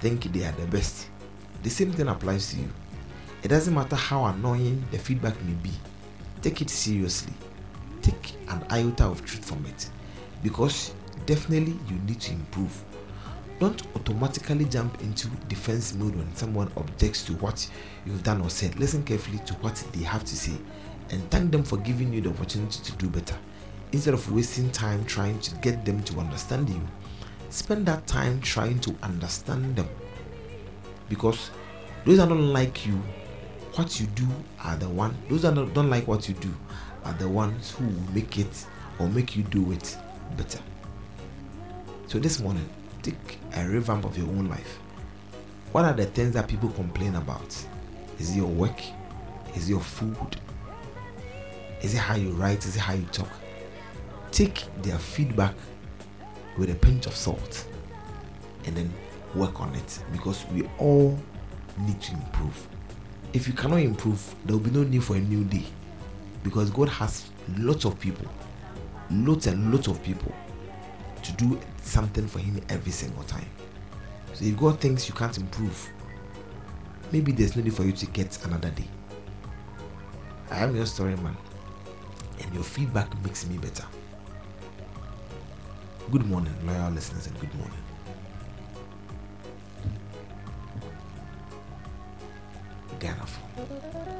[0.00, 1.08] think they are the best.
[1.62, 2.68] The same thing applies to you.
[3.42, 5.70] It doesn't matter how annoying the feedback may be.
[6.42, 7.32] Take it seriously.
[8.02, 9.90] Take an iota of truth from it.
[10.42, 10.94] Because
[11.26, 12.84] definitely you need to improve.
[13.58, 17.68] Don't automatically jump into defense mode when someone objects to what
[18.06, 18.78] you've done or said.
[18.78, 20.56] Listen carefully to what they have to say
[21.10, 23.36] and thank them for giving you the opportunity to do better.
[23.92, 26.80] Instead of wasting time trying to get them to understand you
[27.50, 29.88] spend that time trying to understand them.
[31.08, 31.50] Because
[32.04, 33.00] those that don't like you
[33.74, 34.26] what you do
[34.64, 36.52] are the one those that don't, like what you do
[37.04, 38.66] are the ones who make it
[38.98, 39.96] or make you do it
[40.36, 40.58] better.
[42.08, 42.68] So this morning
[43.02, 44.78] take a revamp of your own life.
[45.72, 47.54] What are the things that people complain about?
[48.18, 48.80] Is it your work?
[49.54, 50.40] Is it your food?
[51.80, 52.64] Is it how you write?
[52.66, 53.28] Is it how you talk?
[54.32, 55.54] Take their feedback
[56.58, 57.66] with a pinch of salt
[58.66, 58.92] and then
[59.34, 61.18] work on it because we all
[61.80, 62.68] need to improve.
[63.32, 65.64] If you cannot improve, there will be no need for a new day
[66.42, 68.26] because God has lots of people,
[69.10, 70.34] lots and lots of people
[71.22, 73.48] to do something for Him every single time.
[74.34, 75.90] So if God thinks you can't improve,
[77.12, 78.88] maybe there's no need for you to get another day.
[80.50, 81.36] I am your story man,
[82.40, 83.84] and your feedback makes me better.
[86.10, 87.82] Good morning, loyal listeners, and good morning.
[92.98, 94.17] Ghana.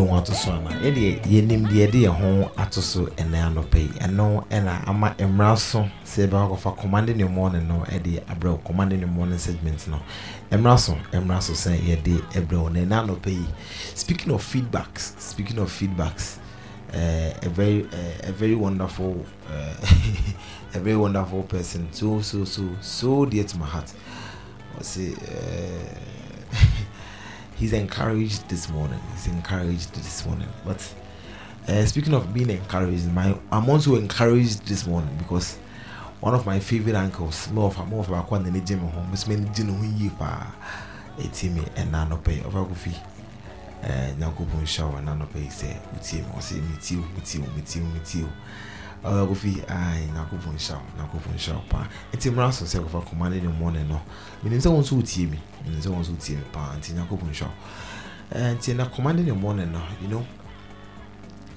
[0.00, 3.78] Wo ho ato so ana yɛdeɛ yɛnim deɛ yɛde yɛn ho ato so ɛnɛ anɔpɛ
[3.78, 8.50] yi ɛno ɛna ama mmara so sɛ yɛbɛkɔ akɔfa command the morning no ɛde abrɛ
[8.64, 10.00] wo in morning segment no.
[10.50, 13.46] Mmara so mmara so sɛ yɛde abrɛ wo ɛnɛ anɔpɛ yi
[13.94, 16.38] speaking of feedbacks speaking of feedbacks
[16.94, 19.74] uh, a very uh, a very wonderful uh,
[20.74, 21.88] a very wonderful person.
[21.92, 23.92] So so so so dear to my heart.
[24.82, 26.15] Say uh,
[27.56, 29.00] he's encouraged this morning.
[29.12, 30.48] He's encouraged this morning.
[30.64, 30.80] But
[31.68, 35.56] uh, speaking of being encouraged my i'm also encouraged this morning because
[36.20, 39.26] one of my favorite uncles more of more of our kwan ne gym home miss
[39.26, 40.52] me gym ho yi pa
[41.18, 42.94] eti me ɛna no pay over kofi
[43.82, 47.46] eh nyankopɔn hyɛ wo na no pay sɛ wotie me ɔsɛ metie wo metie wo
[47.56, 48.30] metie wo metie wo
[49.06, 53.04] ɔyɛ kofi ai nyankopɔn hyɛ wo nyankopɔn hyɛ wo paa nti mmara so sɛ kɔfa
[53.08, 54.00] command in the morning no
[54.42, 57.30] menim sɛ wo nso wotie me menim sɛ wo nso wotie me paa nti nyankopɔn
[57.32, 60.26] hyɛ wo nti na command in the morning no you know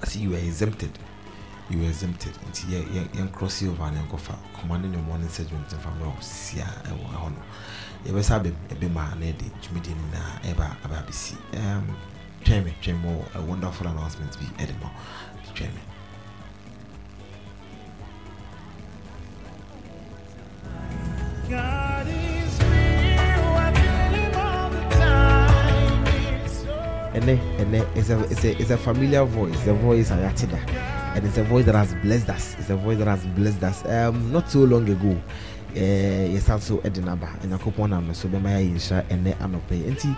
[0.02, 0.98] I see you were exempted
[1.70, 2.32] you were exempted.
[2.50, 6.06] Nti yɛ yɛ yɛn cross over na yɛnkɔfa command in the morning segment nfa mmerɛ
[6.14, 7.42] wo sia ɛwɔ ɛhɔ no
[8.06, 11.34] yɛbɛsa abɛm ɛbɛm a na yɛde dwumadie no nyinaa ɛba aba abɛsi
[12.44, 14.90] twɛn me twɛn me wɔ a wonderful announcement bi ɛde ma
[15.54, 15.80] twɛn me
[21.48, 21.56] The
[24.98, 25.60] time.
[27.94, 30.58] It's a it's a it's a familiar voice the voice ayatida
[31.14, 33.84] and it's a voice that has blessed us it's a voice that has blessed us
[33.86, 35.16] um not so long ago
[35.74, 39.90] eh yɛsan so ɛde naba nyankopɔn nam no so bɛma yɛ nhyira ɛnɛ anɔpɛ yi
[39.90, 40.16] nti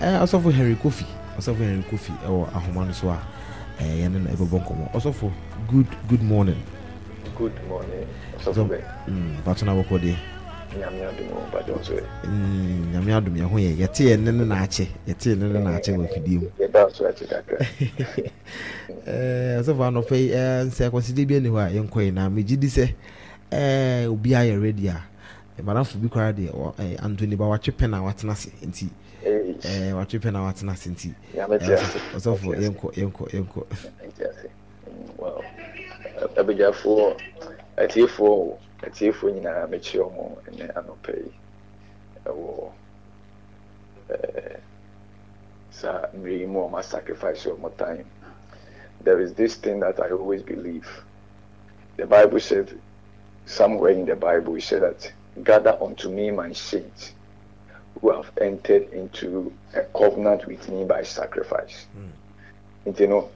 [0.00, 1.04] ɔsɔfo henry kofi
[1.38, 3.18] ɔsɔfo henry kofi ɛwɔ ahoma no so a
[3.80, 5.32] yɛne no ɛbɛbɔ nkɔmmɔ
[5.68, 6.62] good good morning
[7.38, 8.06] Good morning.
[8.44, 10.16] so Ọsọfọ bẹ, mm bato na bɔkɔ deɛ
[10.78, 12.28] nyame adum o, bàjẹ́ ọ̀sọ̀ ẹ̀.
[12.28, 15.58] mm nyame adom yɛ ho yɛ yɛte yɛ ne ne naakye yɛte yɛ ne ne
[15.60, 17.58] naakye wɔ afidie mu Yẹ bá ọ̀sọ̀ ẹ̀ ti kakra.
[19.06, 22.56] Eh, ɔsɔfo anɔpɛ yi eh, nsɛ akɔside bi ani hɔ a yɛnkɔ yi na megye
[22.58, 22.94] di sɛ
[23.52, 24.96] eh, obiaa yɛ ready a
[25.58, 28.88] eh, madamfo bi koraa deɛ ɔ- eh, antony ba watwe pɛ na watena ase nti
[29.24, 31.98] Ee, eh, watwe pɛ na watena ase nti nyame ti eh, ase.
[32.16, 32.70] ɔsɔfo Nyame ti ase.
[32.70, 33.62] yɛnkɔ yɛnkɔ yɛnkɔ
[36.46, 37.18] Abagyafoɔ,
[37.82, 41.32] atiefoɔ atiefoɔ nyinaa mekyia ɔmo ɛnɛ anɔpɛ yi
[42.24, 42.72] ɛwɔ
[44.10, 44.60] ɛɛ,
[45.70, 48.06] saa yi mu ɔmo sacrifice ɔmo time.
[49.00, 50.88] There is this thing that I always believe.
[51.96, 52.78] The Bible said,
[53.46, 57.12] somewhere in the Bible, it said that, Gather unto me my saints
[58.00, 61.86] who have entered into a covenant with me by sacrifice.
[62.84, 63.30] And you know,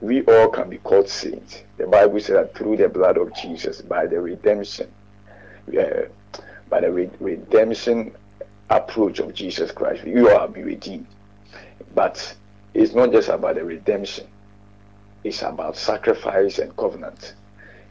[0.00, 1.62] we all can be called saints.
[1.78, 4.90] The Bible says that through the blood of Jesus, by the redemption,
[5.78, 6.02] uh,
[6.68, 8.14] by the re- redemption
[8.70, 11.06] approach of Jesus Christ, you all redeemed.
[11.94, 12.34] But
[12.74, 14.26] it's not just about the redemption,
[15.24, 17.34] it's about sacrifice and covenant.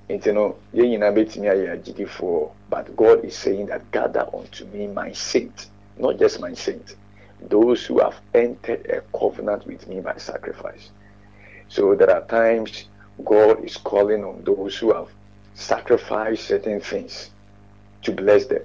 [0.09, 6.39] nti no yɛn but god is saying that gather unto me my saint not just
[6.39, 6.95] my saint
[7.41, 10.91] those who have entered a covenant with me by sacrifice
[11.70, 12.86] so there are times
[13.24, 15.09] god is calling on those who have
[15.53, 17.30] sacrificed certain things
[18.01, 18.63] to bless them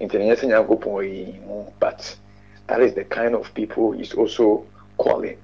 [0.00, 2.16] nti no nyɛ sɛ nyankopɔn ɔyɛ mu but
[2.66, 4.64] that is the kind of people he's also
[4.96, 5.36] calling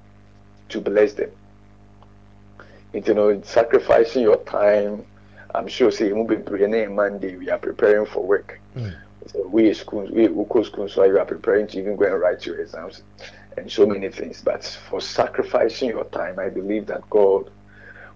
[0.69, 1.31] to bless them
[2.93, 5.05] you know, sacrificing your time.
[5.53, 7.35] I'm sure say you be Monday.
[7.35, 8.59] We are preparing for work.
[8.73, 8.89] Hmm.
[9.27, 12.45] So we schools, we local schools, so you are preparing to even go and write
[12.45, 13.03] your exams
[13.59, 14.41] and so many things.
[14.41, 17.51] But for sacrificing your time, I believe that God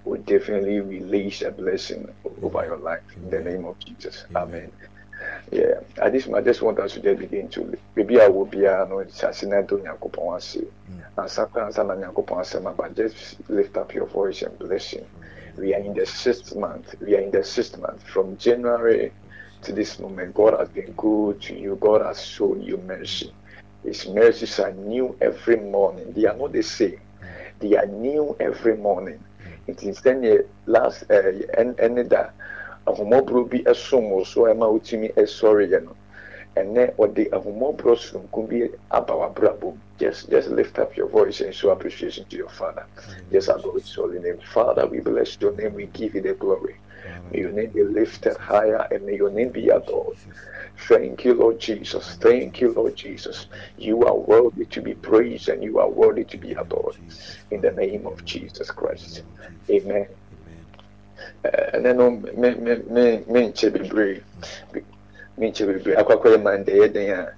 [0.05, 4.25] will definitely release a blessing over your life in the name of Jesus.
[4.35, 4.71] Amen.
[5.51, 8.65] Yeah, I just I just want us to just begin to maybe I will be
[8.65, 10.55] a no to Nyankopon ase.
[10.55, 11.29] And mm.
[11.29, 15.05] sometimes Nyankopon ase but just lift up your voice and bless him.
[15.57, 16.95] We are in the sixth month.
[16.99, 19.13] We are in the sixth month from January
[19.61, 20.33] to this moment.
[20.33, 21.77] God has been good to you.
[21.79, 23.31] God has shown you mercy.
[23.83, 26.13] His mercies are new every morning.
[26.13, 26.99] They are not the same.
[27.19, 27.27] Hmm.
[27.59, 29.23] They are new every morning.
[29.43, 29.71] Hmm.
[29.71, 32.33] It is then the last eh, uh, and and that
[32.87, 35.95] ahomɔborɔ bi ɛsom wo so ɛma wotumi ɛsɔreɛ no
[36.55, 39.77] ɛnɛ ɔde ahomɔborɔ sononko bi aba w'abrabɔ mu.
[39.99, 42.85] just just lift up your voice and show appreciation to your father
[43.31, 46.75] just adore his holy name father we bless your name we give you the glory
[47.31, 50.17] may your name be lifted higher and may your name be adored
[50.77, 52.17] Thank you, Lord Jesus.
[52.19, 53.47] Thank you, Lord Jesus.
[53.77, 56.95] You are worthy to be praised and you are worthy to be adored.
[57.51, 59.23] In the name of Jesus Christ.
[59.69, 60.07] Amen.
[61.45, 64.23] Uh, ɛnɛ no me me me me nkyɛ bebree
[65.37, 67.33] me nkyɛ bebree akɔ akɔyɛ mande yɛ den a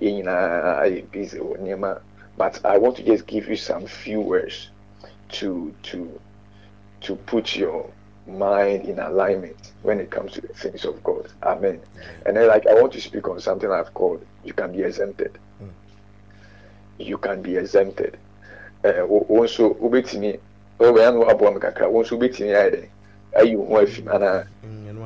[0.00, 2.00] yɛn nyinaa ayɛ busy wɔ nneɛma
[2.36, 4.70] But I want to just give you some few words
[5.38, 6.20] to to
[7.02, 7.92] to put your
[8.38, 11.28] mind in alignment when it comes to the things of God.
[11.42, 11.80] Amen.
[12.26, 15.38] And then like I want to speak on something I've called you can be exempted.
[16.98, 18.18] You can be exempted.
[18.84, 20.38] Also wobɛtumi
[20.78, 22.88] wobɛyɛ no waboa me kakra wo nso wobɛtumi ayɛ dɛn
[23.36, 24.46] ayi wo ho afi anaa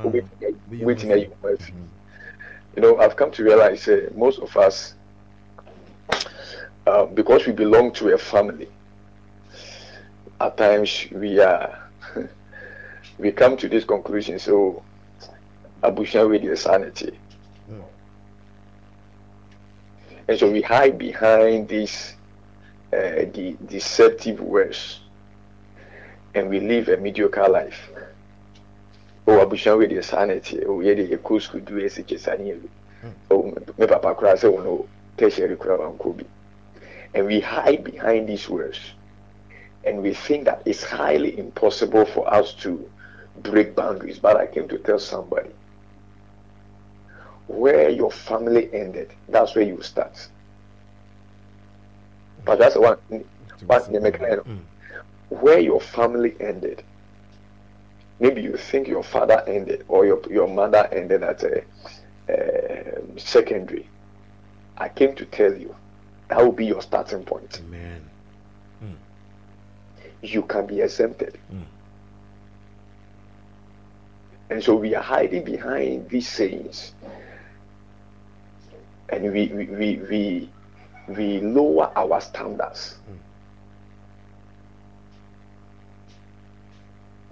[0.05, 1.57] wobɛtumi wobɛtumi ayi wo ho
[2.77, 4.95] you know i've come to realize uh, most of us
[6.87, 8.69] uh, because we belong to a family
[10.41, 11.84] at times we are
[13.19, 14.83] we come to this conclusion so
[15.83, 17.19] abusha with your sanity.
[20.27, 22.15] And so we hide behind these
[22.93, 25.01] uh, the deceptive words.
[26.35, 27.91] And we live a mediocre life.
[29.27, 30.65] Oh abusha with your sanity.
[30.65, 32.11] Oh yeah the cool school do as it
[33.31, 33.43] oh
[33.79, 34.89] me papa say oh no.
[35.17, 36.25] Tertiary wanko bi
[37.15, 38.79] and we hide behind these words.
[39.85, 42.91] And we think that it's highly impossible for us to
[43.45, 45.51] break boundaries but i came to tell somebody.
[47.47, 50.29] Where your family ended that's where you start.
[52.45, 52.97] But that's the one
[53.67, 54.41] but the mechanic
[55.29, 56.83] where your family ended
[58.21, 61.63] maybe you think your father ended or your, your mother ended at a,
[62.29, 63.89] um secondary.
[64.79, 65.75] I came to tell you
[66.29, 67.61] that will be your starting point.
[67.67, 68.01] Amen.
[68.83, 68.97] Mm.
[70.23, 71.63] you can be exempted mm.
[74.51, 76.93] And so we are hiding behind these sayings.
[79.09, 80.51] And we we we, we,
[81.09, 82.99] we lower our standards.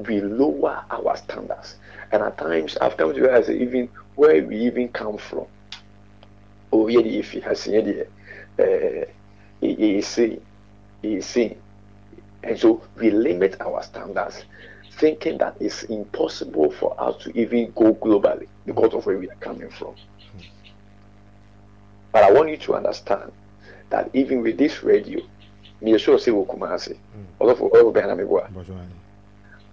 [0.06, 1.76] We lower our standards.
[2.12, 5.46] And at times i've come to realize even where we even come from
[6.72, 8.06] oh yeah if has yeah the
[8.58, 9.06] uh
[9.62, 11.36] he he is
[12.44, 14.44] and so we limit our standards
[15.02, 19.40] thinking that it's impossible for us to even go globally because of where we are
[19.40, 19.94] coming from.
[19.94, 20.46] Hmm.
[22.12, 23.32] But i want you to understand
[23.90, 25.20] that even with this radio
[25.98, 27.24] sure say wo kumase hmm.
[27.40, 28.48] although for bɛn na me boa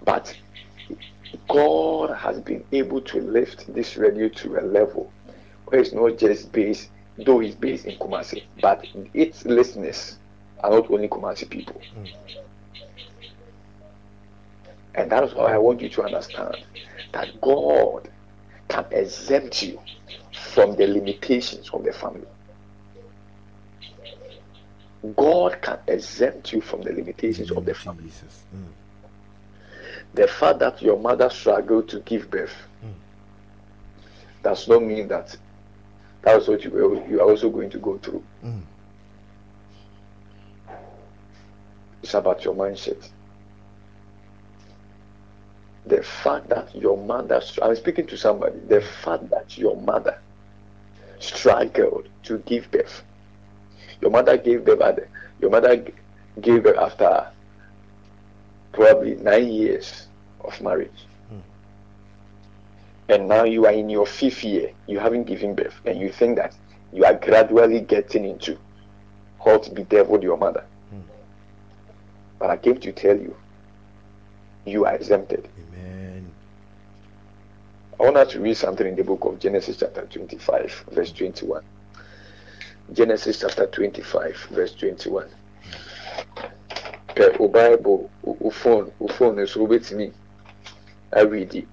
[0.04, 0.26] but
[1.48, 5.12] God has been able to lift this radio to a level
[5.68, 10.18] where it's not just based, though it's based in Kumasi, but its listeners
[10.64, 11.80] are not only Kumasi people.
[11.94, 12.06] Hmm.
[15.00, 16.58] And that's why I want you to understand
[17.14, 18.10] that God
[18.68, 19.80] can exempt you
[20.52, 22.28] from the limitations of the family.
[25.16, 28.04] God can exempt you from the limitations of the family.
[28.04, 28.44] Jesus.
[30.16, 32.56] the fact that your mother struggled to give birth
[34.44, 35.38] does not mean that
[36.22, 38.24] that's what you, will- you are also going to go through.
[38.44, 38.62] Mm.
[42.04, 43.08] It's about your mindset.
[45.90, 50.20] The fact that your mother, I'm speaking to somebody, the fact that your mother
[51.20, 53.04] struggled to give birth.
[54.02, 55.00] Your mother gave birth, at,
[55.42, 55.84] your mother
[56.42, 57.28] gave birth after
[58.72, 60.08] probably nine years
[60.42, 61.06] of marriage.
[61.30, 61.40] Hmm.
[63.10, 66.38] And now you are in your fifth year, you haven't given birth, and you think
[66.38, 66.56] that
[66.94, 68.58] you are gradually getting into
[69.40, 70.66] what bedeviled your mother.
[70.92, 71.02] Hmm.
[72.38, 73.36] But I came to tell you,
[74.66, 75.50] you are exempted.
[75.58, 75.69] Amen.
[78.00, 81.64] I want us to read something in the book of Genesis, chapter 25, verse 21.
[82.94, 85.28] Genesis, chapter 25, verse 21.
[87.10, 90.14] Pɛ o Bible, o phone, o phone nso wobɛtumi
[91.54, 91.68] it.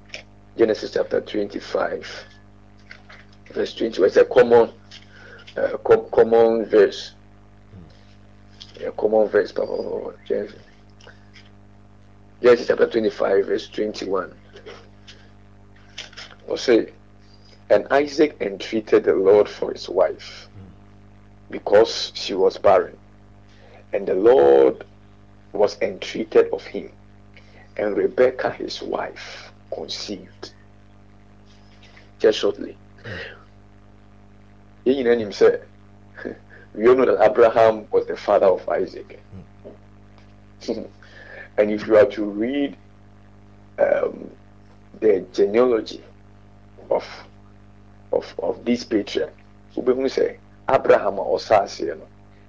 [0.59, 2.25] Genesis chapter 25,
[3.53, 4.09] verse 21.
[4.09, 4.73] It's a common,
[5.57, 7.13] uh, com- common verse.
[8.85, 9.53] A common verse.
[12.43, 14.35] Genesis chapter 25, verse 21.
[16.55, 16.93] Say,
[17.71, 20.49] and Isaac entreated the Lord for his wife
[21.51, 22.97] because she was barren.
[23.93, 24.85] And the Lord
[25.53, 26.93] was entreated of him.
[27.77, 30.53] And Rebekah, his wife, conceived.
[32.19, 32.77] Just shortly.
[34.87, 35.61] Yɛn nyinaa nim sɛ,
[36.75, 39.21] We all know that Abraham was the father of Isaac.
[40.69, 42.77] and if you are to read
[43.79, 44.31] um,
[45.01, 46.03] the genealogy
[46.91, 47.05] of
[48.13, 49.35] of of this patriarch,
[49.75, 50.37] wobɛhu sɛ
[50.69, 52.07] Abraham a aseɛ no,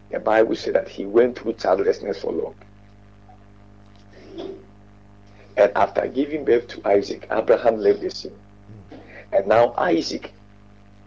[0.10, 2.56] the Bible said that he went through childlessness for long.
[5.58, 8.38] And after giving birth to Isaac, Abraham left the scene.
[9.32, 10.32] And now Isaac,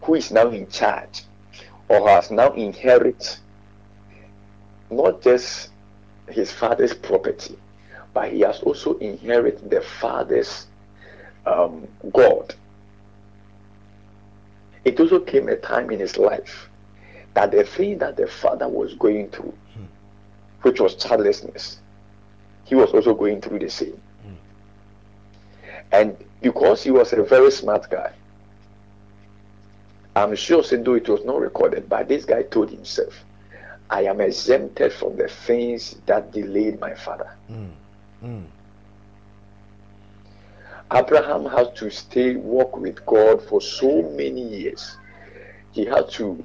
[0.03, 1.22] who is now in charge
[1.89, 3.37] or has now inherited
[4.91, 5.70] not just
[6.28, 7.57] his father's property,
[8.12, 10.66] but he has also inherited the father's
[11.47, 12.55] um, God.
[14.85, 16.68] It also came a time in his life
[17.35, 19.85] that the thing that the father was going through, hmm.
[20.62, 21.81] which was childlessness,
[22.64, 24.01] he was also going through the same.
[24.22, 24.35] Hmm.
[25.93, 28.12] And because he was a very smart guy,
[30.16, 33.14] I'm sure, though it was not recorded, but this guy told himself,
[33.91, 37.31] I am exempted from the things that delayed my father.
[37.49, 38.43] Hmm.
[40.93, 44.97] Abraham had to stay walk with God for so many years.
[45.72, 46.45] He had to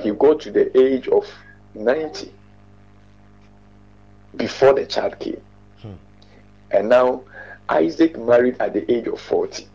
[0.00, 1.26] he got to the age of
[1.74, 2.32] 90
[4.36, 5.40] before the child came.
[5.80, 5.92] Hmm.
[6.70, 7.22] And now
[7.68, 9.68] Isaac married at the age of 40.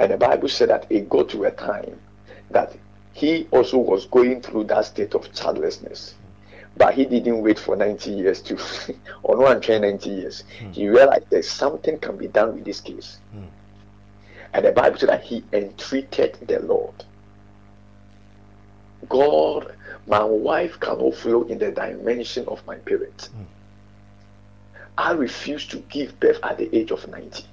[0.00, 2.00] And the Bible said that it got to a time
[2.50, 2.76] that
[3.12, 6.14] he also was going through that state of childlessness.
[6.76, 8.54] But he didn't wait for 90 years to,
[9.22, 10.44] or no one trained 90 years.
[10.58, 10.70] Hmm.
[10.72, 13.18] He realized there's something can be done with this case.
[13.32, 13.44] Hmm.
[14.54, 16.94] And the Bible said that he entreated the Lord.
[19.08, 19.74] God,
[20.06, 23.26] my wife cannot flow in the dimension of my parents.
[23.28, 23.42] Hmm.
[24.96, 27.44] I refuse to give birth at the age of 90.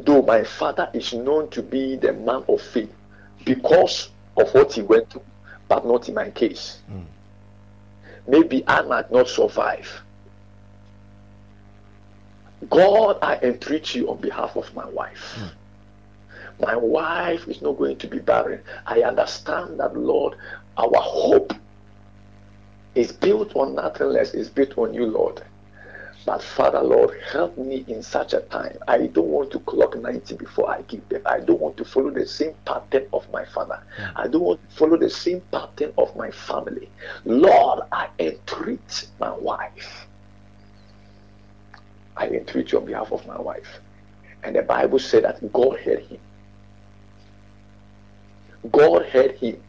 [0.00, 2.92] Though my father is known to be the man of faith
[3.44, 5.22] because of what he went through,
[5.68, 6.80] but not in my case.
[8.26, 10.02] Maybe I might not survive.
[12.70, 15.34] God, I entreat you on behalf of my wife.
[15.36, 15.46] Hmm.
[16.62, 18.62] My wife is not going to be barren.
[18.86, 20.36] I understand that, Lord,
[20.76, 21.52] our hope
[22.94, 25.42] is built on nothing less, is built on you, Lord.
[26.24, 28.78] But Father, Lord, help me in such a time.
[28.86, 31.26] I don't want to clock 90 before I give birth.
[31.26, 33.82] I don't want to follow the same pattern of my father.
[33.96, 34.04] Hmm.
[34.16, 36.88] I don't want to follow the same pattern of my family.
[37.24, 40.06] Lord, I entreat my wife.
[42.16, 43.80] I entreat you on behalf of my wife.
[44.44, 46.20] And the Bible said that God heard him.
[48.70, 49.60] God heard him.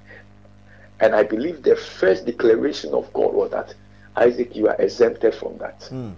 [1.00, 3.74] And I believe the first declaration of God was that
[4.16, 5.84] Isaac, you are exempted from that.
[5.90, 6.12] Hmm.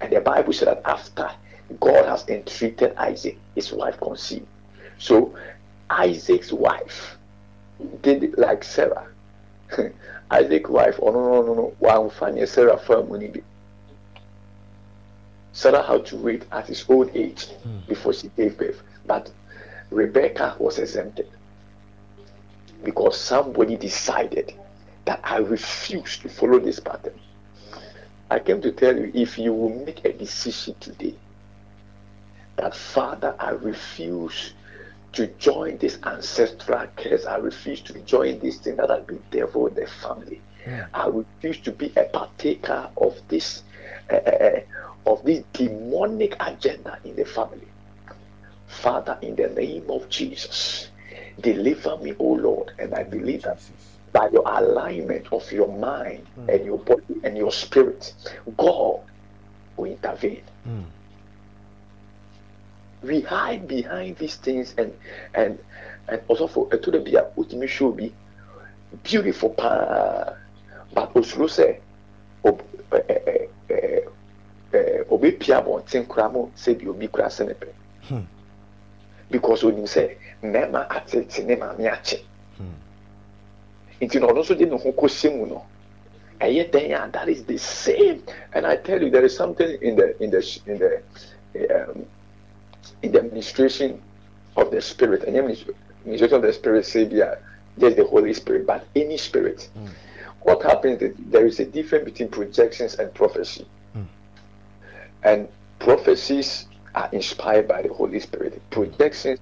[0.00, 1.30] And the Bible said that after
[1.78, 4.46] God has entreated Isaac, his wife conceived.
[4.98, 5.34] So
[5.88, 7.16] Isaac's wife
[8.02, 9.06] did it like Sarah.
[10.30, 13.44] Isaac's wife, oh no, no, no, no, one funny Sarah firm when family.
[15.52, 17.78] Sarah had to wait at his old age hmm.
[17.88, 18.82] before she gave birth.
[19.06, 19.30] But
[19.90, 21.28] Rebecca was exempted
[22.84, 24.54] because somebody decided
[25.04, 27.18] that I refuse to follow this pattern.
[28.30, 31.16] I came to tell you if you will make a decision today
[32.56, 34.54] that, Father, I refuse
[35.14, 39.68] to join this ancestral curse, I refuse to join this thing that has been devil
[39.68, 40.40] the family.
[40.94, 43.62] I refuse to be a partaker of this
[44.12, 44.60] uh,
[45.06, 47.66] of this demonic agenda in the family.
[48.68, 50.90] Father, in the name of Jesus,
[51.40, 52.72] deliver me, O Lord.
[52.78, 53.60] And I believe that
[54.12, 58.14] by your alignment of your mind and your body and your spirit,
[58.56, 59.00] God
[59.76, 60.42] will intervene.
[63.02, 64.92] We hide behind these things and
[65.34, 65.58] and
[66.08, 68.12] and also for to the be a ultimate show be
[69.02, 70.34] beautiful pa
[70.92, 71.12] but
[72.44, 74.04] ob ɛ ɛ ɛ
[74.72, 77.68] ɛ obi pia abɔnten koraa mo sɛ bi obi koraa sɛ ne pɛ
[79.30, 82.24] because onim sɛ mmarima atete ne maame akye
[84.00, 85.66] nti na ɔno nso de ne ho kɔhyɛ mu no
[86.40, 88.22] ɛyɛ a that is the same.
[88.54, 92.06] And i tell you there is something in the in the in the um,
[93.02, 94.00] in the administration
[94.56, 95.24] of the spirit.
[95.24, 97.38] And administration of the spirit say be a
[97.78, 99.68] just the holy spirit but any spirit.
[100.42, 103.66] What happens is there is a difference between projections and prophecy.
[105.22, 105.48] And
[105.78, 108.60] prophecies are inspired by the holy spirit.
[108.70, 109.40] Projections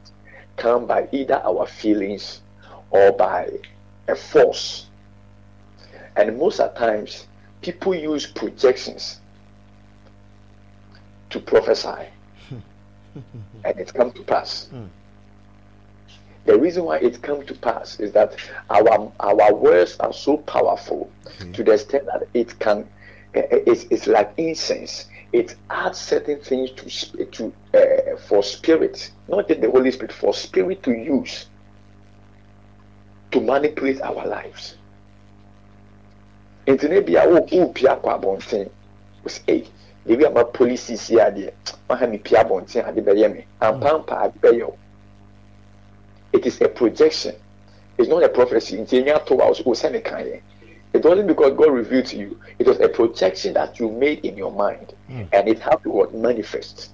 [0.56, 2.42] come by either our feelings
[2.90, 3.48] or by
[4.08, 4.86] a force.
[6.16, 7.26] And most of times
[7.62, 9.20] people use projections
[11.30, 12.08] to prophesy.
[13.64, 14.68] And it come to pass.
[16.44, 18.36] The reason why it come to pass is that
[18.70, 21.10] our our words are so powerful
[21.52, 22.88] to the extent that it can
[23.34, 25.06] eh, eh, it's, it's like incense.
[25.32, 29.10] It adds certain things to to uh, for spirit.
[29.28, 31.46] Not just the holy spirit for spirit to use
[33.30, 34.76] to manipulate our lives
[36.66, 38.68] nti ne bia wo wo pia kɔ abɔnten
[39.24, 39.66] o sɛ ɛy
[40.06, 41.52] ebi ama polisi si adeɛ
[41.88, 44.76] waha mi pia abɔnten ade bɛyɛ mi ampampa ade bɛyɛ o
[46.32, 47.34] it is a projection
[47.98, 48.76] It's not a prophecy.
[48.76, 50.40] Nti enya to wa o send kan yɛ.
[50.92, 52.40] It wasn't because God revealed to you.
[52.58, 55.22] It was a projection that you made in your mind, hmm.
[55.32, 56.90] and it had to what manifest.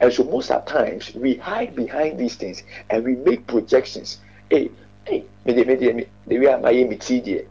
[0.00, 4.18] And so most of times we hide behind these things and we make projections.
[4.50, 4.70] Hey,
[5.06, 7.44] hey, me de me de the way am I me ti deɛ.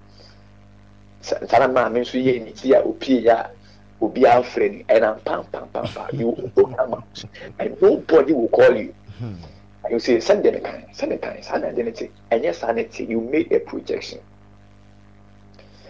[1.21, 3.47] Sa- Sana maame nso yɛ ne ti a opie ya
[4.01, 7.25] obi afrɛ ni ɛna pam pam pam pam you open your mouth
[7.59, 8.93] and nobody will call you.
[9.83, 12.09] And you say send them a kind, send a kind, send them identity.
[12.31, 14.19] And yes, sanity, you made a projection.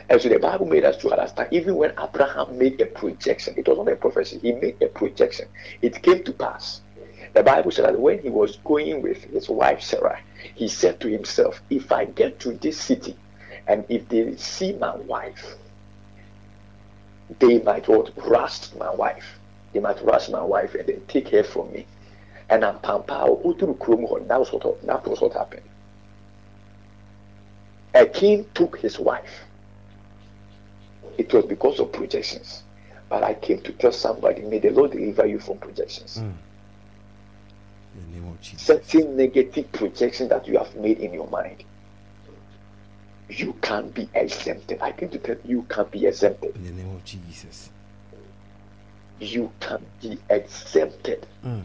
[0.10, 3.68] And so the Bible made us to understand, even when Abraham made a projection, it
[3.68, 5.48] was not a prophecy, he made a projection.
[5.84, 6.82] It came to pass.
[7.34, 10.20] The Bible said that when he was going with his wife Sarah,
[10.56, 13.16] he said to himself, If I get to this city
[13.68, 15.56] and if they see my wife,
[17.38, 19.38] they might what rust my wife.
[19.74, 21.86] They might rust my wife and then take her from me.
[22.50, 24.28] And I'm pampa uturu kurom hɔ.
[24.28, 25.62] That was what that was what happened.
[27.94, 29.46] A king took his wife.
[31.18, 32.64] It was because of projections.
[33.10, 36.18] But I came to tell somebody, may the Lord deliver you from projections.
[36.18, 36.36] In
[37.96, 38.62] the name of Jesus.
[38.62, 41.64] Certain negative projections that you have made in your mind.
[43.30, 44.82] You can't be exempted.
[44.82, 46.56] I came to tell you, you can't be exempted.
[46.56, 47.70] In the name of Jesus.
[49.20, 51.26] You can be exempted.
[51.44, 51.64] Mm.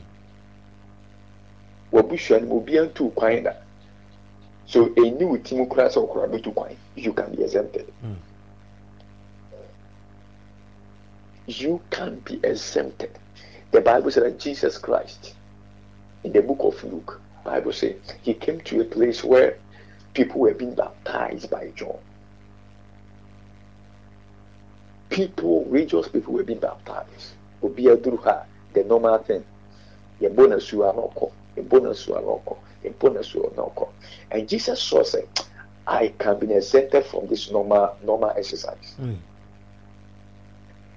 [1.92, 3.54] wabusua no mu ntu kwan da
[4.66, 8.16] so ɛni wo ti mu koraa sɛ wokora bɛtu kwan you can be exempted Mm.
[11.46, 13.10] You can be exempted.
[13.70, 15.34] The bible said that jesus christ
[16.22, 19.58] in the book of luke bible say he came to a place where
[20.14, 21.98] people were being baptized by john.
[25.10, 27.32] People religious people were being baptized.
[27.62, 29.44] Obiara duru the normal thing.
[30.20, 33.90] Yɛbɔ n'asuo ɔkɔ yɛbɔ n'asuo ɔkɔ yɛbɔ n'asuo
[34.30, 35.24] a and jesus saw say
[35.86, 38.94] i can be exempted from this normal normal exercise.
[39.00, 39.18] Mm.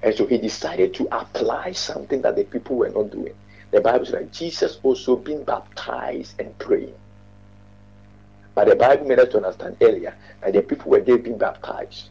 [0.08, 3.34] And so he decided to apply something that the people were not doing
[3.72, 6.95] the bible said that jesus also being baptized and praying
[8.55, 12.10] but the bible made us to understand earlier that the people were there being baptized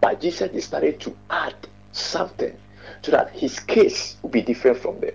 [0.00, 1.56] but jesus decided to add
[1.90, 2.56] something
[3.02, 5.14] so that his case would be different from them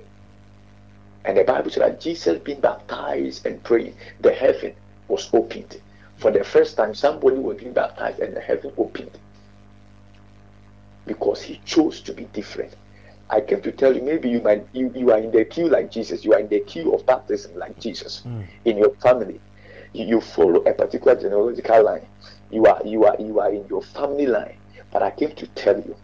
[1.26, 4.74] and the Bible said that Jesus being baptized and praying, the heaven
[5.10, 5.82] was opened.
[6.16, 9.12] For the first time, somebody was being baptized and the heaven opened.
[11.08, 12.76] Because he chose to be different.
[13.30, 15.92] I came to tell you, maybe you might you, you are in the queue like
[15.92, 18.42] Jesus, you are in the queue of baptism like Jesus hmm.
[18.66, 19.40] in your family.
[19.94, 22.06] You, you follow a particular genealogical line.
[22.52, 24.58] You are you are you are in your family line.
[24.92, 25.96] But I came to tell you,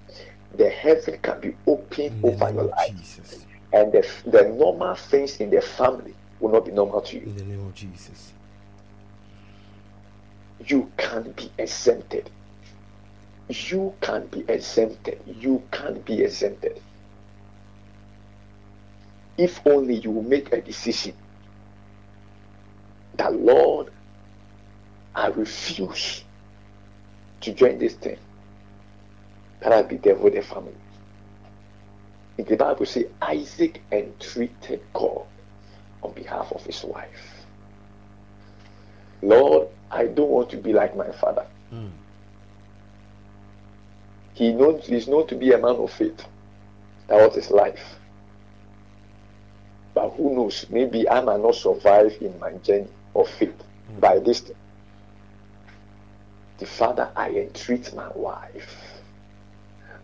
[0.55, 3.45] the heaven can be opened over your life Jesus.
[3.71, 7.23] and the, the normal things in the family will not be normal to you.
[7.23, 8.33] In the name of Jesus.
[10.65, 12.29] You can be exempted.
[13.49, 15.19] You can be exempted.
[15.25, 16.81] You can be exempted.
[19.37, 21.13] If only you make a decision
[23.15, 23.91] that, Lord,
[25.15, 26.23] I refuse
[27.41, 28.17] to join this thing,
[29.59, 30.75] that I'll be there with the family.
[32.37, 35.25] In the Bible says Isaac entreated God
[36.01, 37.45] on behalf of his wife.
[39.21, 41.45] Lord, I don't want to be like my father.
[41.71, 41.91] Mm.
[44.33, 46.25] He knows he's known to be a man of faith.
[47.07, 47.97] That was his life.
[49.93, 50.65] But who knows?
[50.69, 53.61] Maybe I might not survive in my journey of faith
[53.99, 54.55] by this time.
[56.57, 59.01] The father, I entreat my wife.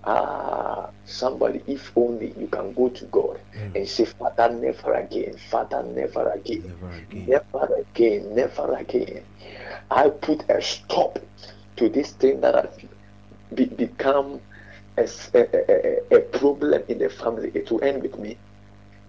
[0.03, 5.83] Ah, somebody, if only you can go to God and say, Father, never again, Father,
[5.83, 6.63] never again.
[6.67, 7.25] Never again.
[7.27, 9.23] Never again, never again.
[9.91, 11.19] I put a stop
[11.77, 12.77] to this thing that has
[13.53, 14.41] be, become
[14.97, 17.51] a problem in the family.
[17.53, 18.37] It will end with me.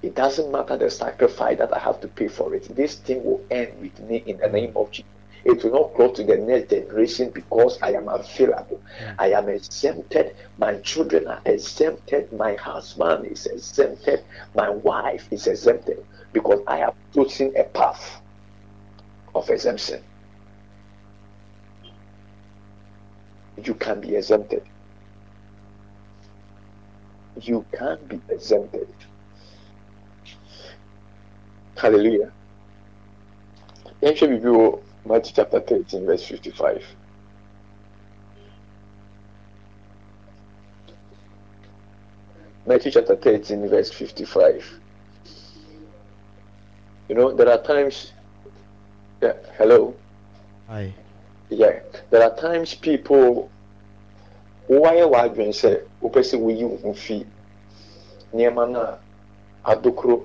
[0.02, 2.74] It doesn't matter the sacrifice that I have to pay for it.
[2.74, 5.06] This thing will end with me in the name of Jesus.
[5.44, 8.82] It will not go to the next generation because I am available.
[8.98, 9.12] Hmm.
[9.18, 10.34] I am exempted.
[10.58, 12.32] My children are exempted.
[12.32, 14.24] My husband is exempted.
[14.54, 18.20] My wife is exempted because I have chosen a path
[19.34, 20.02] of exemption.
[23.64, 24.62] You can be exempted.
[27.40, 28.88] You can be exempted.
[31.76, 32.32] Hallelujah.
[34.02, 36.84] Yɛnhwɛ biribi wɔ Matthew chapter 13 verse 55.
[42.66, 44.80] Matthew chapter 13 verse 55.
[47.08, 48.12] You know, there are times
[49.20, 49.94] Yeah, hello.
[50.70, 50.94] Aye.
[51.50, 51.80] Yeah,
[52.10, 53.50] there are times people
[54.68, 57.26] wayɛ w'adwene sɛ wopɛ sɛ woyi wo ho fi
[58.32, 58.98] nneɛma no a
[59.64, 60.24] adokoro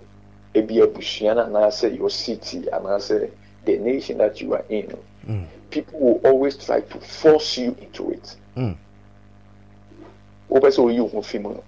[0.53, 3.31] ebi abusua no anaasɛ your city anaasɛ
[3.65, 4.95] the nation that you are in.
[5.27, 5.47] Mm.
[5.71, 8.35] people will always try to force you into it.
[10.51, 11.63] Wopɛ sɛ woyi wo ho fi mu no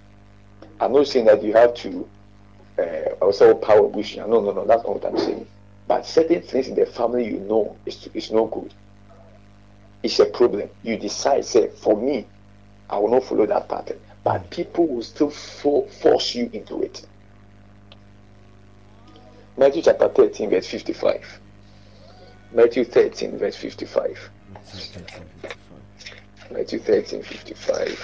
[0.80, 2.08] i'm not saying that you have to
[2.78, 5.44] uh, also power abusua no no no that's not what i'm saying.
[5.88, 8.72] But certain things in the family you know is, is no good
[10.02, 10.68] it's a problem.
[10.82, 12.26] You decide, say, for me,
[12.90, 13.98] I will not follow that pattern.
[14.24, 17.06] But people will still fo- force you into it.
[19.56, 21.40] Matthew chapter 13, verse 55.
[22.52, 24.30] Matthew 13, verse 55.
[26.50, 27.58] Matthew 13, 55.
[27.66, 27.96] Sorry.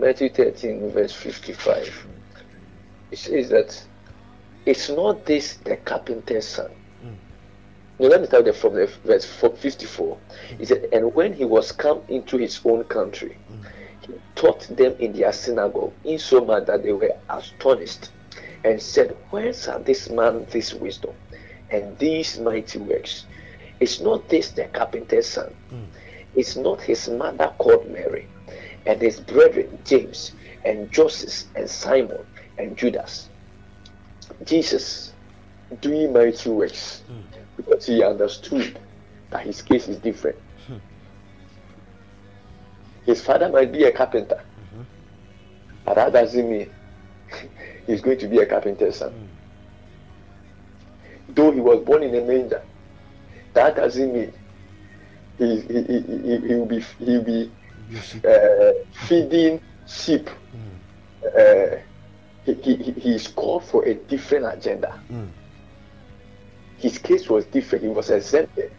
[0.00, 2.06] Matthew 13, verse 55.
[3.10, 3.84] It says that
[4.64, 6.70] it's not this the carpenter's son.
[7.02, 7.12] Hmm.
[7.98, 10.16] Now, let me tell there from the verse 4 54.
[10.56, 13.66] He said, And when he was come into his own country, hmm.
[14.00, 18.08] he taught them in their synagogue, insomuch that they were astonished,
[18.64, 21.12] and said, Whence hath this man this wisdom
[21.68, 23.26] and these mighty works?
[23.80, 25.54] It's not this the carpenter's son?
[25.68, 25.84] Hmm.
[26.34, 28.28] It's not his mother called Mary,
[28.86, 30.32] and his brethren James
[30.64, 32.24] and Joseph and Simon
[32.58, 33.28] and Judas?
[34.44, 35.12] Jesus
[35.80, 37.20] doing mighty works hmm.
[37.56, 38.78] because he understood
[39.30, 40.36] that his case is different.
[40.66, 40.76] Hmm.
[43.06, 44.82] His father might be a carpenter, mm-hmm.
[45.84, 46.70] but that doesn't mean
[47.86, 49.12] he's going to be a carpenter's son.
[49.12, 49.26] Hmm.
[51.34, 52.62] Though he was born in a manger,
[53.52, 54.32] that doesn't mean
[55.38, 57.52] he, he, he, he, he will be he will be
[58.24, 58.72] uh,
[59.06, 60.28] feeding sheep.
[61.24, 61.76] Uh,
[62.44, 64.98] he, he, he- he is called for a different agenda.
[66.78, 67.84] His case was different.
[67.84, 68.72] He was exempted.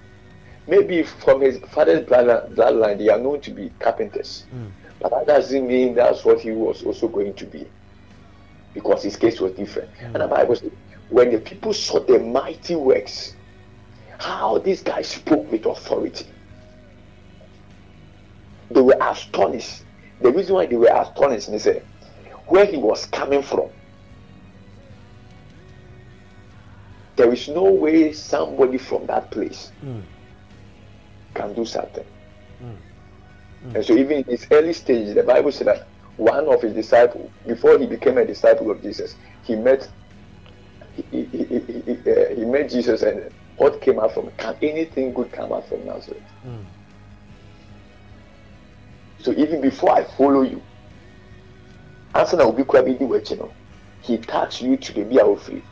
[0.68, 4.46] Maybe from his father's bloodline, bloodline they are known to be carpenters.
[5.00, 7.68] But that doesn't mean that's what he was also going to be.
[8.74, 9.90] Because his case was different.
[10.00, 10.72] And the Bible says,
[11.10, 13.36] when the people saw the mighty works,
[14.20, 16.26] how this guy spoke with authority,
[18.74, 19.84] they were astonished.
[20.22, 21.68] The reason why they were astonished is
[22.48, 23.70] where he was coming from,
[27.16, 30.00] there is no way somebody from that place hmm.
[31.34, 32.06] can do something.
[32.60, 32.72] Hmm.
[33.64, 33.76] Hmm.
[33.76, 37.30] And so, even in his early stage, the Bible said that one of his disciples,
[37.48, 39.90] before he became a disciple of Jesus, he met
[40.96, 45.14] he, he, he, he, uh, he met Jesus, and what came out from can anything
[45.14, 46.22] good come out from Nazareth?
[49.22, 50.66] So even before I follow you,
[52.16, 53.56] answer na obi kura bi di w'akyi no,
[54.00, 55.68] he touched you to the be our free.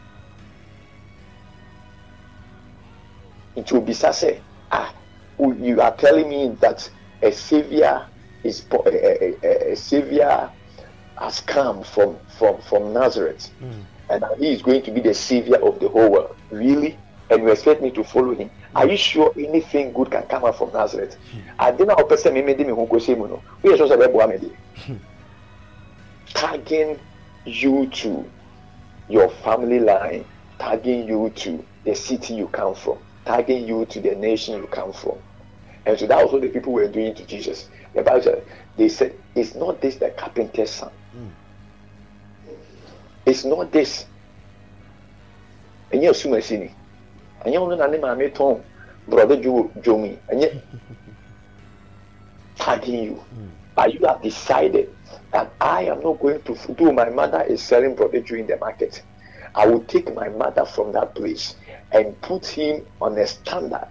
[3.58, 4.94] Nti obisa sɛ, ah,
[5.40, 6.90] oh, you are telling me that
[7.22, 8.08] a savior
[8.44, 10.52] is a, a, a, a savior
[11.20, 13.52] has come from from from Nazareth,
[14.10, 16.36] and he is going to be the savior of the whole world.
[16.52, 17.02] Really?
[17.30, 18.52] And you expect me to follow him?
[18.76, 21.18] Are you sure anything good can come out from Nazareth?
[21.58, 23.44] I didn't know person me made me who go say no.
[23.64, 25.00] We are supposed to be able to
[26.34, 27.00] tagging
[27.46, 28.32] you to
[29.08, 30.26] your family line,
[30.60, 34.94] tagging you to the city you come from, tagging you to the nation you come
[34.94, 35.18] from.
[35.86, 37.70] And so that was what the people were doing to Jesus.
[37.96, 38.44] The Bible said,
[38.78, 40.92] they said, It's not this the carpenter's son.
[41.12, 41.30] Hmm.
[43.26, 44.06] It's not this.
[45.92, 46.76] And you're assuming sini.
[47.44, 48.64] And you're not name my tone,
[49.08, 50.18] brother Joe Jomi.
[50.30, 50.64] And yet
[52.56, 53.14] tagging you.
[53.16, 53.48] Hmm.
[53.76, 54.94] But you have decided
[55.32, 58.58] that I am not going to do my mother is selling brother Joe in the
[58.58, 59.02] market.
[59.56, 61.56] I will take my mother from that place
[61.92, 63.88] and put him on a standard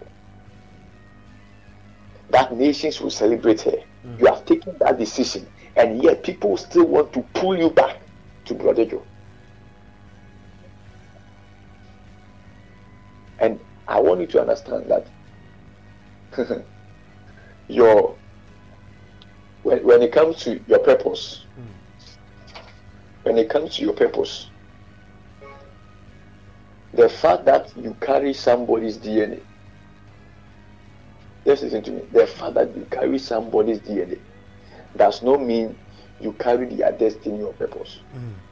[2.30, 3.78] that nations will celebrate her.
[4.03, 4.18] Hmm.
[4.18, 5.46] You have taken that decision,
[5.76, 7.99] and yet people still want to pull you back
[8.44, 9.03] to Brother Joe.
[13.89, 16.66] I want you to understand that
[17.68, 18.18] your
[19.62, 21.47] when, when it comes to your purpose,
[23.22, 24.51] when it comes to your purpose,
[26.93, 29.43] the fact that you carry somebody's DNA
[31.47, 32.03] just listen to me.
[32.12, 34.20] The fact that you carry somebody's DNA
[34.97, 35.78] does not mean
[36.20, 38.03] you carry their destiny or purpose.
[38.12, 38.47] Pastor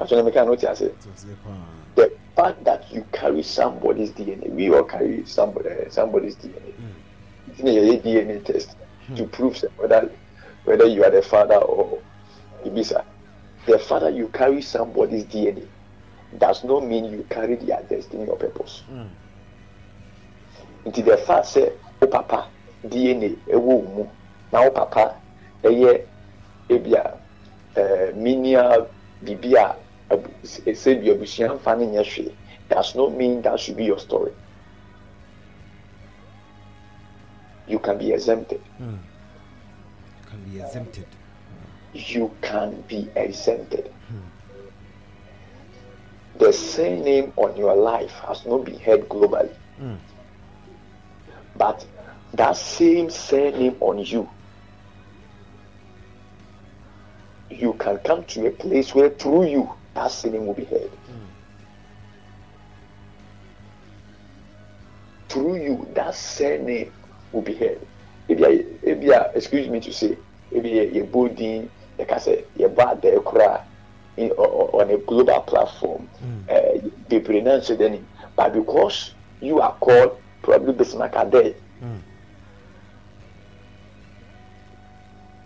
[0.00, 0.92] What I say?
[1.94, 6.72] The fact that you carry somebody's DNA, we all carry somebody, somebody's DNA.
[7.50, 8.76] nti na yɛyɛ dna test
[9.16, 10.08] to prove whether
[10.64, 12.00] whether you are the father or
[12.64, 13.02] ibisa
[13.66, 15.66] the father you carry somebody's dna
[16.38, 18.84] does not mean you carry their destiny or purpose.
[20.86, 22.48] Nti the fact sɛ wo papa
[22.86, 24.04] dna ɛwɔ wo mu
[24.52, 25.16] na wo papa
[25.64, 26.06] ɛyɛ
[26.70, 27.18] ebia
[27.74, 28.86] ɛɛ minia
[29.22, 29.76] bibi a
[30.10, 32.32] abu- sɛ bi abusua nfa ne nyɛ hwee
[32.68, 34.32] does not mean that should be your story
[37.66, 38.98] you can be exempted you
[40.30, 41.06] Can be exempted.
[41.92, 43.90] you can be exempted.
[46.38, 49.96] The same name on your life has not been heard globally, Mm.
[51.56, 51.84] but
[52.34, 54.28] that same surname on you,
[57.50, 60.90] you can come to a place where through you that surname will be heard.
[65.28, 66.92] Through you, that surname
[67.32, 67.86] will be heard.
[68.30, 70.18] Ebi ebi a, excuse me to say,
[70.54, 72.82] ebi yɛ yɛ bɔ din, yɛ ka sɛ yɛ bɔ
[74.44, 76.08] o- on a global platform.
[77.08, 80.12] Bebree na nso dɛ ni, but because you are called
[80.42, 81.54] probably Bismarck Adé.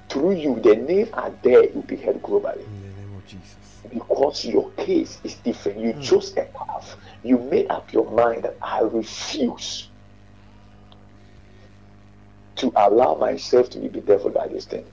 [0.09, 2.67] Through you, the name Adé will be heard globally.
[2.67, 3.64] In the name of Jesus.
[3.95, 5.79] Because your case is different.
[5.79, 6.97] You chose a path.
[7.23, 9.89] You made up your mind that I refuse
[12.57, 14.85] to allow myself to be bedeviled by this thing.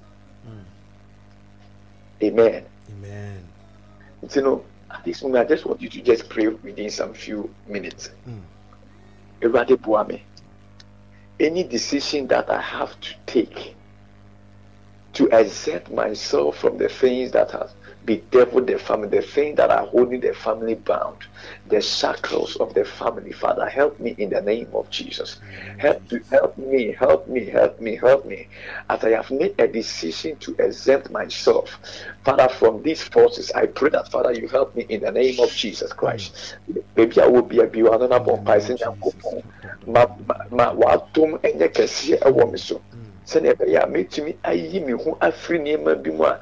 [2.24, 2.66] Amen.
[2.92, 3.48] Amen.
[4.36, 7.54] You know, at this moment, I just want you to just pray within some few
[7.68, 8.12] minutes.
[8.28, 8.42] Mm.
[11.40, 13.76] Any decision that I have to take
[15.14, 17.72] to exempt myself from the things that have
[18.06, 21.18] bedeviled the family, the things that are holding the family bound,
[21.68, 23.32] the shackles of the family.
[23.32, 25.40] Father, help me in the name of Jesus.
[25.78, 28.48] Help, to, help me, help me, help me, help me.
[28.90, 31.80] As I have made a decision to exempt myself,
[32.24, 35.52] Father, from these forces, I pray that, Father, you help me in the name of
[35.52, 36.58] Jesus Christ.
[36.96, 38.76] Maybe I will be a biwana na bompa isi
[39.88, 40.06] ma
[40.52, 42.82] ma watom ɛnyɛ kɛseɛ ɛwɔ me so
[43.26, 46.40] sɛdeɛ ɛbɛyɛ a mɛtumi ayi me ho afiri nneɛma bi mu a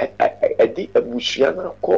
[0.00, 1.94] ɛ- ɛ- ɛ- ɛde abusua no akɔ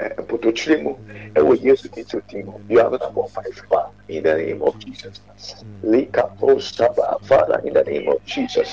[0.00, 0.92] ɛ, mpototwerɛ mu
[1.36, 5.20] ɛwɔ yesu kristo din mu biara na bɔ five fa in the name of jesus.
[5.82, 8.68] Lika postaba father in the name of jesus.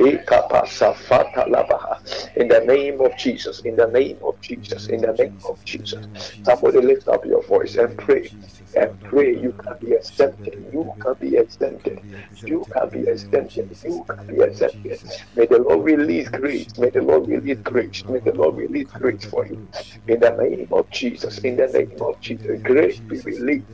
[0.00, 1.96] Ekapa safata labaha
[2.36, 4.88] in the name of jesus in the name of jesus.
[4.88, 6.08] In the name of jesus.
[6.44, 8.30] somebody lift up your voice and pray
[8.76, 12.00] and pray you can be accepted you can be exempted.
[12.46, 13.66] You can be exempted.
[13.84, 15.00] You can be exempted.
[15.36, 16.68] May the lord release grace.
[16.78, 18.04] May the lord release grace.
[18.08, 19.58] May the lord release grace for you.
[20.08, 21.38] In the name of jesus.
[21.38, 22.60] In the name of jesus.
[22.62, 23.66] Grace be released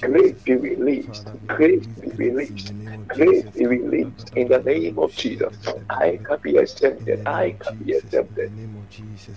[0.00, 2.74] grace be released grace be released
[3.08, 7.94] grace be released in the name of jesus i can be exempted i can be
[7.94, 8.50] exempted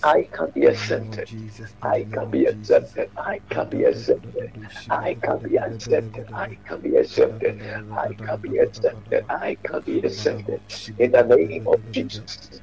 [0.03, 1.26] I can be accepted.
[1.82, 3.10] I can be accepted.
[3.18, 4.49] I can be accepted.
[4.90, 6.30] I can be accepted.
[6.34, 7.56] I can be accepted.
[7.91, 9.26] I can be accepted.
[9.30, 10.61] I can be accepted.
[10.99, 12.61] In the name of Jesus.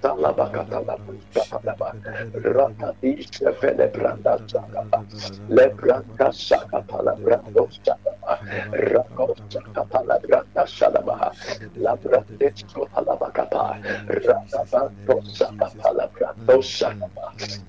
[2.34, 5.04] Rakadisha velebranda shakaba,
[5.50, 7.65] lebranda shakapala brando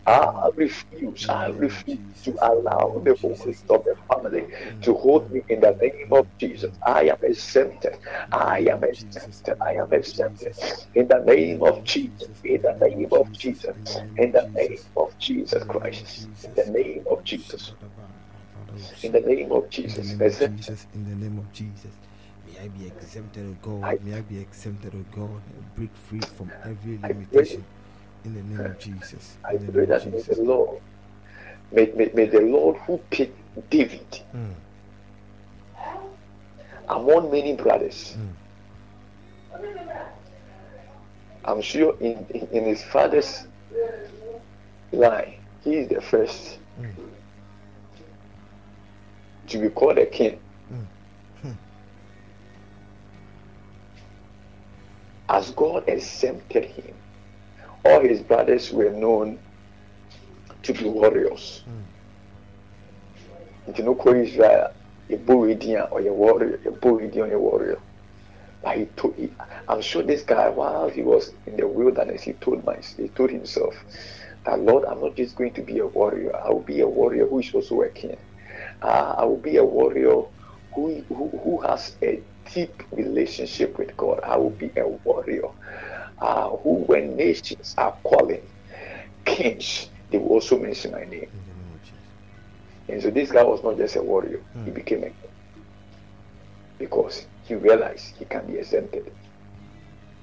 [0.07, 4.45] I refuse, I refuse to allow the voice of the family
[4.82, 6.78] to hold me in the name of Jesus.
[6.86, 7.98] I am exempted.
[8.32, 9.57] I am exempted.
[9.61, 10.56] I am exempted.
[10.95, 12.30] In the name of Jesus.
[12.44, 13.76] In the name of Jesus.
[14.18, 16.30] In the name of Jesus Christ.
[16.45, 17.74] In the name of Jesus.
[19.04, 20.12] In the name of Jesus.
[20.12, 21.91] In the name of Jesus, in the name of Jesus.
[22.48, 23.84] May I be exempted, O God.
[23.86, 27.64] I- May I be exempted, O God, and break free from every limitation.
[28.26, 29.38] In the name of Jesus.
[29.45, 30.82] I In the pray name of that may the Lord,
[31.72, 33.38] may, may, may the Lord who picked
[33.70, 34.54] David Mm.
[36.90, 38.16] among many brothers.
[38.18, 38.34] Mm.
[41.45, 43.48] I'm sure in, in, in his father's
[44.91, 46.94] line, he is the first Mm.
[49.48, 50.41] To be called a king.
[55.30, 56.98] As God exempted him,
[57.86, 59.41] all his brothers were known
[60.64, 61.65] to be warriors.
[63.69, 64.69] Nti no kɔ Israel,
[65.10, 67.80] yɛbɔ wedin a warrior, yɛbɔ wedin a warrior.
[68.64, 69.36] But he told, he,
[69.69, 73.32] I'm sure this guy, while he was in the wilderness, he told my, he told
[73.32, 73.76] himself
[74.45, 76.36] that Lord, I'm not just going to be a warrior.
[76.36, 78.18] I will be a warrior who is also a king.
[78.82, 80.24] Uh, I will be a warrior
[80.74, 82.24] who, who, who has a
[82.54, 84.20] deep relationship with God.
[84.24, 85.49] I will be a warrior.
[86.20, 88.41] Uh, who, when nations are calling
[89.26, 91.28] kings, they will also mention my name.
[91.34, 91.98] In the name of Jesus.
[92.90, 95.32] And so this guy was not just a warrior, he became a king.
[96.80, 99.12] Because he realized he can be exempted.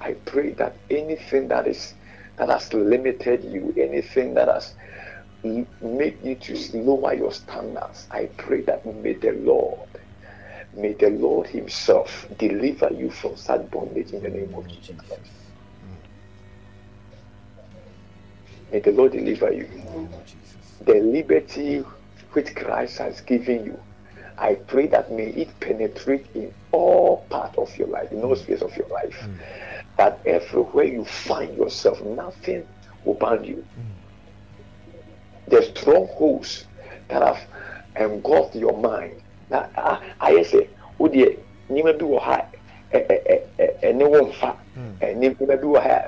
[0.01, 1.94] I pray that anything that is
[2.36, 4.74] that has limited you, anything that has
[5.44, 9.88] m- made you to lower your standards, I pray that may the Lord,
[10.74, 15.32] may the Lord Himself deliver you from such bondage in the name of Jesus Christ.
[15.84, 16.02] Mm.
[18.72, 19.70] May the Lord deliver you.
[20.80, 21.84] The liberty
[22.32, 23.84] which Christ has given you.
[24.38, 28.62] I pray that may it penetrate in all part of your life, in all spheres
[28.62, 29.28] of your life.
[29.98, 32.68] That everywhere you find yourself, nothing
[33.04, 33.66] will bind you.
[35.48, 36.64] The strongholds
[37.08, 37.46] that have
[37.96, 39.20] engulfed your mind.
[39.52, 41.36] I say, oh dear,
[41.70, 42.48] nneɛma bi wɔ ha
[42.92, 44.56] ɛne wo mfa.
[44.76, 46.02] Ɛ, nneɛma bi wɔ ha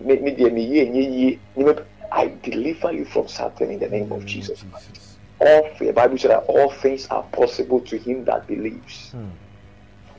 [0.00, 1.40] me deɛ meyɛ nyɛ yie.
[1.56, 4.62] Nneɛma I deliver you from Satan in the name of Jesus.
[4.62, 5.18] Jesus.
[5.40, 9.10] All the Bible said that all things are possible to him that believes.
[9.14, 9.32] Mm.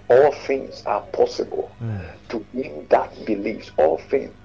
[0.10, 2.02] All things are possible Mm.
[2.30, 3.72] to him that believes.
[3.78, 4.36] All things,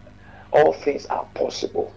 [0.52, 1.94] all things are possible.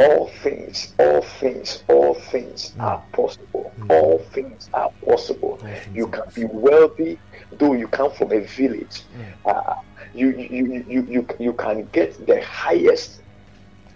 [0.00, 2.80] All things, all things, all things hmm.
[2.80, 2.80] hmm.
[2.80, 3.72] are possible.
[3.88, 5.56] All things are possible.
[5.56, 7.18] things You can be wealthy,
[7.52, 9.02] though you come from a village.
[9.02, 9.48] Hmm.
[9.48, 9.74] Uh,
[10.14, 13.22] you, you, you, you, you can get the highest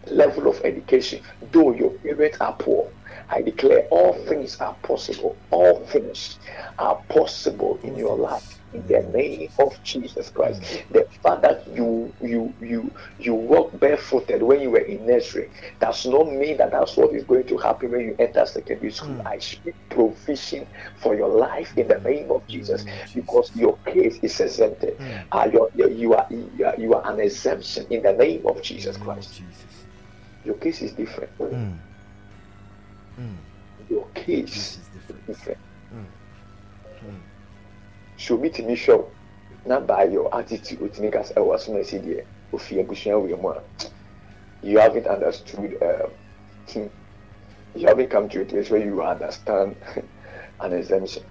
[0.06, 1.22] level of education,
[1.52, 2.90] though your parents are poor.
[3.31, 5.36] I declare all things are possible.
[5.51, 6.39] All things
[6.78, 8.53] are possible in your life.
[8.74, 10.82] In the name of Jesus Christ.
[10.90, 15.48] The fact that you you you you walk barefooted when you were in nursery
[15.80, 19.22] does not mean that that's what is going to happen when you enter secondary school.
[19.24, 22.84] I speak provision for your life in the name of Jesus
[23.14, 24.96] because your case is exempted.
[25.30, 28.60] Uh, your- your- you, are, you are you are an exemption in the name of
[28.60, 29.34] Jesus In the name of Christ.
[29.38, 29.86] Jesus.
[30.44, 31.30] Your case is different.
[31.38, 31.78] Mm.
[33.20, 33.36] Mm.
[33.88, 34.88] Your case is
[35.26, 35.59] different.
[38.28, 38.55] Different.
[38.55, 38.56] Mm.
[38.56, 39.10] So meet me show
[39.66, 43.22] not by your attitude with me as I was when I see the Ofia Bushian
[43.22, 43.64] with more.
[44.62, 46.09] You haven't understood uh,
[46.72, 46.86] hmm,
[47.74, 49.76] you haven't come to a place where you understand
[50.60, 51.24] an exemption.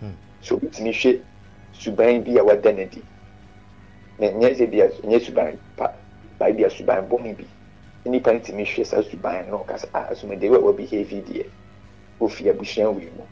[0.00, 0.12] Hmm.
[0.40, 1.26] So meet me shit
[1.74, 3.04] suban bi a wada no adi
[4.18, 5.92] na nyɛ sɛ bia nyɛ suban pa
[6.38, 7.46] baa bia suban bɔne bi
[8.06, 11.52] nnipa no tumi hwɛ saa suban no ɔka sɛ ah asomdeɛ wɔ a wabehave deɛ
[12.20, 13.28] ofi abusua wei mu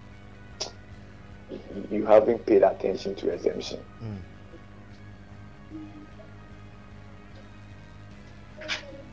[1.48, 4.24] You- haven't paid attention to exemption Mm.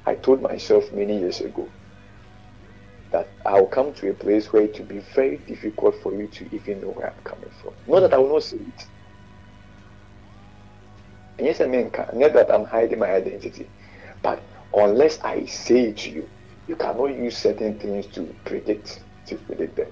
[0.06, 1.74] I told myself many years ago
[3.12, 6.56] that I'll come to a place where it will be very difficult for you to
[6.56, 7.74] even know where I'm coming from.
[7.88, 8.82] Not that I will not say it.
[11.38, 13.72] And yes, I mean, not that I'm hiding my identity,
[14.24, 16.30] but unless I say it to you,
[16.68, 19.92] you cannot use certain things to predict to predict them.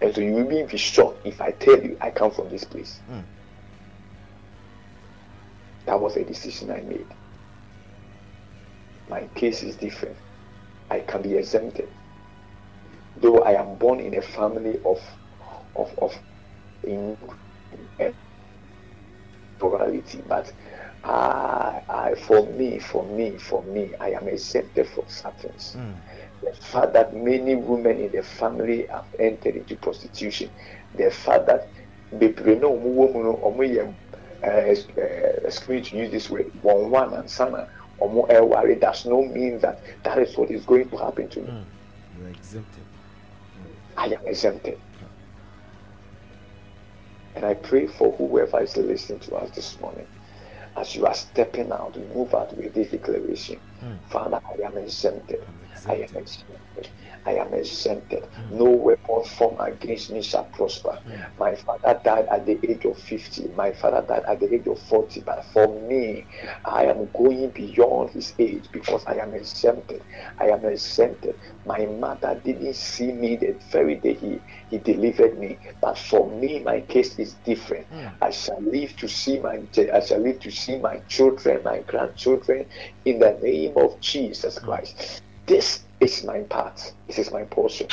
[0.00, 3.02] And so you will be shocked if I tell you I come from this place.
[3.08, 3.26] Mm.
[5.86, 7.12] That was a decision I made.
[9.08, 10.18] My case is different.
[10.90, 11.90] I can be exempted.
[13.16, 14.98] Though I am born in a family of
[15.74, 16.12] of of
[16.82, 17.16] in
[17.98, 18.12] eh,
[19.58, 20.52] plurality, but
[21.04, 25.52] I, I for me, for me, for me, I am exempted from certain.
[25.52, 25.94] Mm.
[26.42, 30.50] The fact that many women in the family have entered into prostitution,
[30.94, 31.70] the fact that
[32.12, 33.94] bebree na ɔmo wɔ mu no ɔmo yɛ
[35.44, 37.68] excuse me to use this word wɔn one and sana
[38.00, 41.48] ɔmo ɛware does not mean that that is what is going to happen to me.
[41.50, 41.64] Mm.
[42.18, 42.84] You are exempted.
[43.96, 44.78] I am exempted.
[47.36, 50.08] And I pray for whoever is listening to us this morning.
[50.76, 53.60] As you are stepping out, move out with this declaration.
[53.82, 54.00] Mm.
[54.08, 55.40] Father, I am exempted.
[55.48, 56.88] I'm I am exempted.
[57.24, 58.24] I am exempted.
[58.26, 58.58] Hmm.
[58.58, 60.98] No weapon formed against me shall prosper.
[61.38, 63.48] My father died at the age of 50.
[63.56, 65.20] My father died at the age of 40.
[65.20, 66.26] But for me,
[66.64, 70.02] I am going beyond his age because I am exempted.
[70.38, 71.36] I am exempted.
[71.64, 75.58] My mother didn't see me the very day he, he delivered me.
[75.80, 77.86] But for me, my case is different.
[77.88, 78.08] Hmm.
[78.22, 82.66] I shall live to see my I shall live to see my children, my grandchildren
[83.04, 84.64] in the name of Jesus hmm.
[84.64, 85.22] Christ.
[85.46, 86.92] This is my part.
[87.06, 87.88] This is my portion.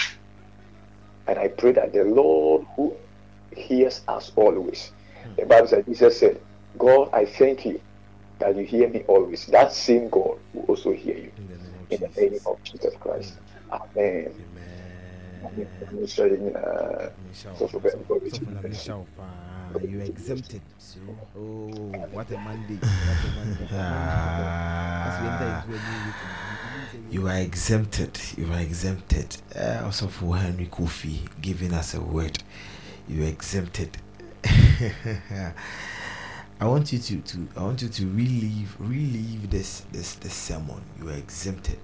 [1.27, 2.95] And I pray that the Lord who
[3.55, 4.91] hears us always.
[5.23, 5.35] Hmm.
[5.37, 6.41] The Bible said, Jesus said,
[6.77, 7.79] God, I thank you
[8.39, 9.45] that you hear me always.
[9.47, 11.31] That same God will also hear you.
[11.37, 12.31] In the name of In the Jesus.
[12.31, 13.33] name of Jesus Christ.
[13.69, 13.75] Hmm.
[13.75, 14.25] Amen.
[14.25, 14.53] Amen.
[15.93, 17.11] mehyɛ yɛ nyinaa
[17.57, 19.29] sɔfo bɛ nkɔ bi Suffer na mehyɛ wo paa.
[19.81, 20.61] You exempted.
[21.35, 22.77] Oh, what a Monday.
[22.77, 23.67] What a Monday.
[25.07, 26.19] As we enter into a new week,
[27.09, 28.19] you are exempted.
[28.37, 29.37] You are exempted.
[29.55, 32.41] Uh, also for Henry Kofi giving us a word.
[33.07, 33.97] You are exempted.
[36.59, 40.81] I want you to, to I want you to relive relive this this this sermon.
[40.99, 41.77] You are exempted.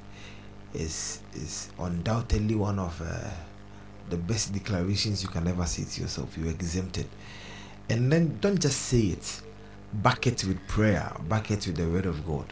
[0.73, 3.29] Is is undoubtedly one of uh,
[4.09, 6.37] the best declarations you can ever say to yourself.
[6.37, 7.07] You are exempted.
[7.89, 9.41] And then don't just say it.
[9.93, 11.11] Back it with prayer.
[11.27, 12.45] Back it with the word of God.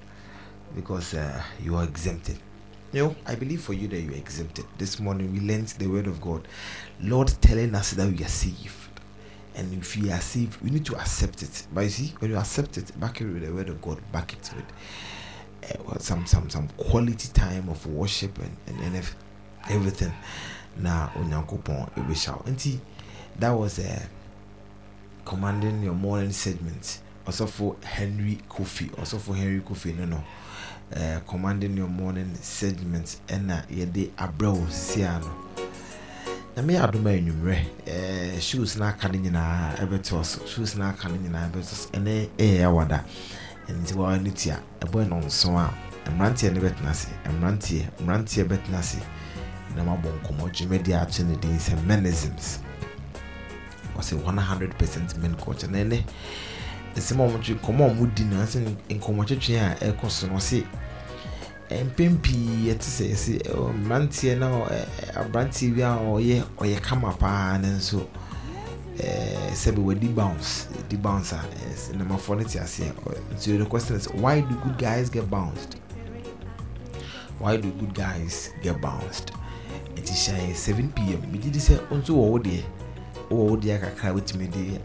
[0.76, 2.40] Because uh, you are exempted.
[2.94, 4.66] You know, I believe for you that you are exempted.
[4.78, 6.48] This morning we learned the word of God.
[7.02, 8.72] Lord telling us that we are saved.
[9.56, 11.68] And if we are saved, we need to accept it.
[11.74, 14.34] But you see, when you accept it, back it with the word of God, back
[14.34, 14.66] it with
[15.90, 19.16] uh, some some some quality time of worship and, and, and ev-
[19.70, 20.14] everything.
[20.78, 21.12] Now.
[21.16, 22.80] Nti
[23.40, 24.00] that was uh,
[25.26, 27.00] commanding your morning segment.
[27.26, 28.98] Also for Henry Kofi.
[28.98, 29.98] Also for Henry Kofi.
[29.98, 30.24] No no.
[30.96, 33.18] Uh, commanding your morning segment.
[33.28, 35.48] Ɛna yɛde abrɛ wo sia no.
[36.58, 40.86] nyame yɛ adom a anwummerɛ eh, shoes no aka no nyinaa ɛbɛtɔ so shoes no
[40.86, 43.04] aka no nyinaa ɛbɛtɔ so ɛne ɛyɛ awada
[43.70, 45.70] nti waa no ti a ɛbɔ no nso a
[46.10, 48.98] mmeranteɛ no bɛtena ase mmeranteɛ mmeranteɛ bɛtena ase
[49.76, 52.58] na mabɔ nkɔmmɔ dwumadi ato no din sɛ menisms
[53.96, 56.04] wɔsɛ 100 men culture na ɛnɛ
[56.98, 58.60] ɛsɛm a ɔmotwe nkɔmmɔ a ɔmodi no sɛ
[58.90, 60.64] nkɔmmɔtwetwe a ɛkɔ so no ɔse
[61.70, 63.06] mpɛn pii yɛte sɛ
[63.44, 64.48] ɛwɔ mmeranteɛ na
[65.16, 68.08] aberanteɛ bi a ɔyɛ ɔyɛ kama paa ne nso.
[69.54, 71.40] Sɛbi wɔdi bounce di bounce a
[71.94, 72.92] nnamafoɔ no te aseɛ.
[73.32, 75.76] Nti the question is why do good guys get bounced?
[77.38, 79.32] Why do good guys get bounced?
[79.96, 82.64] Nti hyɛn 7 pm megye di sɛ nso wɔ wo deɛ
[83.30, 84.80] wowɔ wo deɛ kakra a wotumi de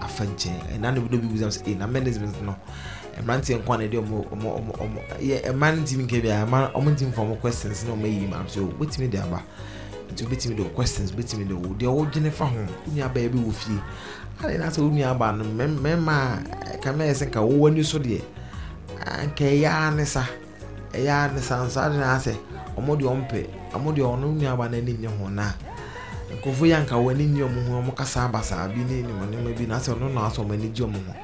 [0.00, 0.78] afa nkyɛn.
[0.78, 2.56] Ɛna no bi no bi busam sɛ "Eh, na no.
[3.22, 6.44] Mmeranteɛ nkwa na ɛde ɔmo ɔmo ɔmo ɔmo yɛ ɛma no ntumi nka bi a
[6.44, 9.42] ɛma ɔmo ntumi fa ɔmo questions na ɔmo ayi ma so wobɛtumi de aba.
[10.12, 12.56] Nti wobɛtumi de wo questions wobɛtumi de wo deɛ wodwene fa ho.
[12.56, 13.80] Wo nuabaa bi wɔ fie.
[14.42, 17.98] Ade na sɛ wo nuabaa no mmarima a ɛka mɛyɛ sɛ nka wowɔ ani so
[17.98, 18.20] deɛ
[19.28, 20.24] nka ɛyɛ ara ne sa.
[20.92, 21.64] Ɛyɛ ara ne sa.
[21.64, 22.34] Nso ade na asɛ
[22.76, 25.52] ɔmo deɛ ɔmpɛ ɔmo deɛ ɔno nuabaa no ani nye ho na
[26.36, 29.56] nkurɔfoɔ yi anka wɔn ani nye ɔmo ho ɔmo kasa abasaa bi ne nneɛma nneɛma
[29.56, 31.14] bi na sɛ ɔno na asɛ ɔmo ani gye ɔmo ho.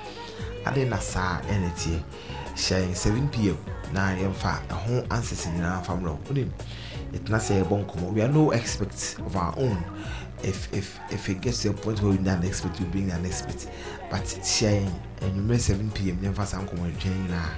[0.66, 2.02] Ade na saa ɛna tie.
[2.54, 3.56] Hyɛn 7 pm
[3.92, 6.50] na yɛmfa ɛho answers nyinaa fa mmerɛ wonim
[7.12, 8.12] yɛtena sɛ yɛbɔ nkɔmmɔ.
[8.12, 9.82] We are no experts of our own.
[10.42, 13.10] If if if it gets to a point where we need an expert we bring
[13.10, 13.66] an expert.
[14.10, 14.88] But hyɛn
[15.22, 17.50] anwummerɛ 7 pm yɛmfa saa nkɔmmɔ twɛn nyinaa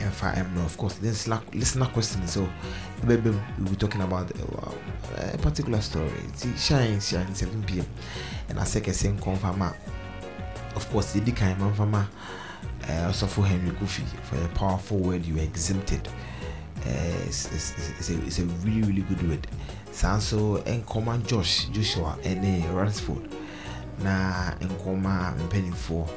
[0.00, 1.14] yɛmfa mmerɛ of course then
[1.52, 2.48] listener question so
[3.02, 6.10] ɛbɛbɛm we will be talking about uh, a particular story.
[6.32, 7.86] Nti hyɛn hyɛn 7 pm
[8.50, 9.72] ɛna sɛ kɛse nkɔmfa ma.
[10.76, 12.06] Of course yɛdi kan mamfama
[12.84, 16.06] uh, ɔsɔfo henry kofi for a powerful word you exempted.
[16.86, 16.88] Uh,
[17.26, 19.46] it's, it's, it's, a, it's a really really good word.
[19.92, 23.28] Saa nso nkɔma josh joshua ɛne ransford.
[24.02, 26.08] Na nkɔma mpanimfoɔ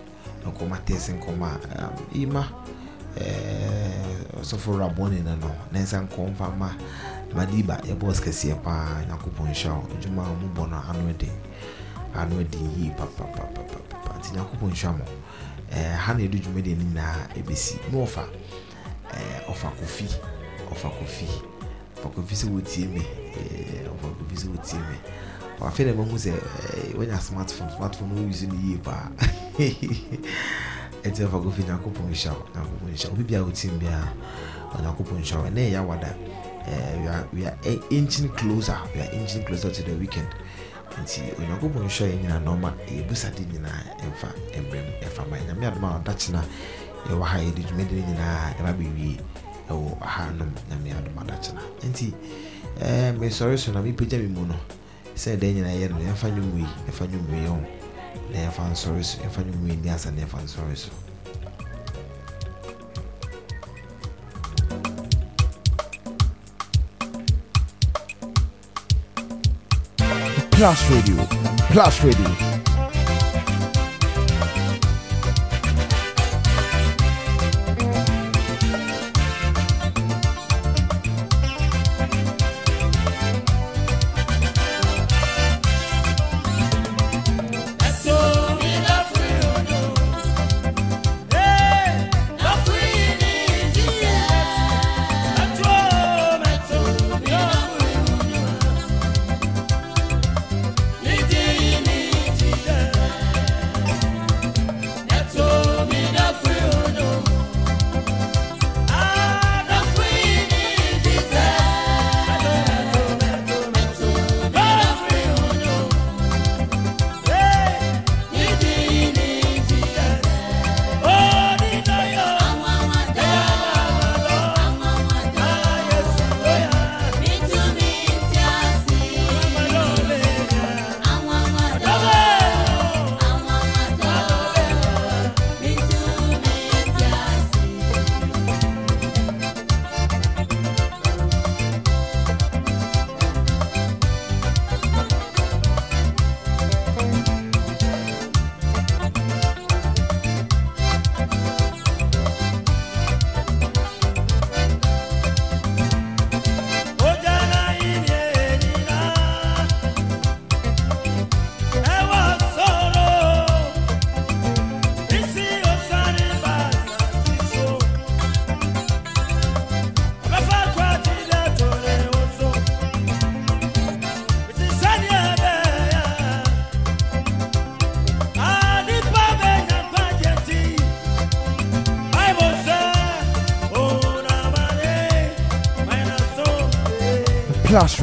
[0.46, 2.48] nkɔma tes nkɔma um, ima
[4.40, 6.70] ɔsɔfo rabɔne no no na nsa nkɔmfa ma
[7.36, 9.88] madiba yɛ bɔs kɛseɛ paa nyankopɔn nhyɛ wo.
[9.94, 11.32] Adwuma a mobɔ no ano den
[12.16, 15.06] ano adi yie papapapapapa nti nyankopɔn nhyɛ mo.
[15.72, 18.24] Eh, ha na ɛdu dwumadi no nyinaa ɛbɛsi na ɔfa
[19.14, 20.08] eh, ɔfa kofi
[20.72, 21.28] ɔfa kofi.
[21.98, 23.02] Ɔfa kofi sɛ wɔtie me.
[23.02, 24.98] Eh, ɔfa kofi sɛ wɔtie me.
[25.62, 27.70] Afei na mahu sɛ eh, woanya smartphone.
[27.78, 29.10] Smartphone no no yie paa.
[31.04, 34.08] ɛnti ɔfa kofi nyankopɔn nhyɛ wo nyankopɔn nhyɛ wo bibia wotie me biara
[34.76, 36.16] onyankopɔn nhyɛ wo ɛyɛ awada
[36.66, 38.78] we are, we are in- inching closer.
[38.96, 40.28] We are inching closer to the weekend.
[41.02, 46.00] Nti onyankopɔn nhyɛ yɛ nyina nɔɔma yɛbusade nyinaa ɛmfa mmerɛm ɛfa ma nyame adom a
[46.00, 46.42] ɔdakyena
[47.10, 49.20] yɛwɔ ha yɛde dwumadi no nyinaa ɛba bɛwie
[49.70, 52.14] ɛwɔ ha nom nyame adom adakyena nti
[53.20, 53.82] mesɔre so na.
[53.82, 54.56] Mepagya me mu no
[55.16, 57.60] sɛ dɛn nyinaa yɛ no yɛmfa nwom yi yɛmfa nwom yi ho
[58.32, 60.92] na yɛmfa nsɔre so yɛmfa nwom yi ni asa nsɔre so
[70.52, 71.26] Plus Radio.
[71.72, 72.53] Plus Radio.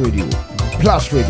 [0.00, 0.24] Plus radio.
[0.78, 1.18] Plus radio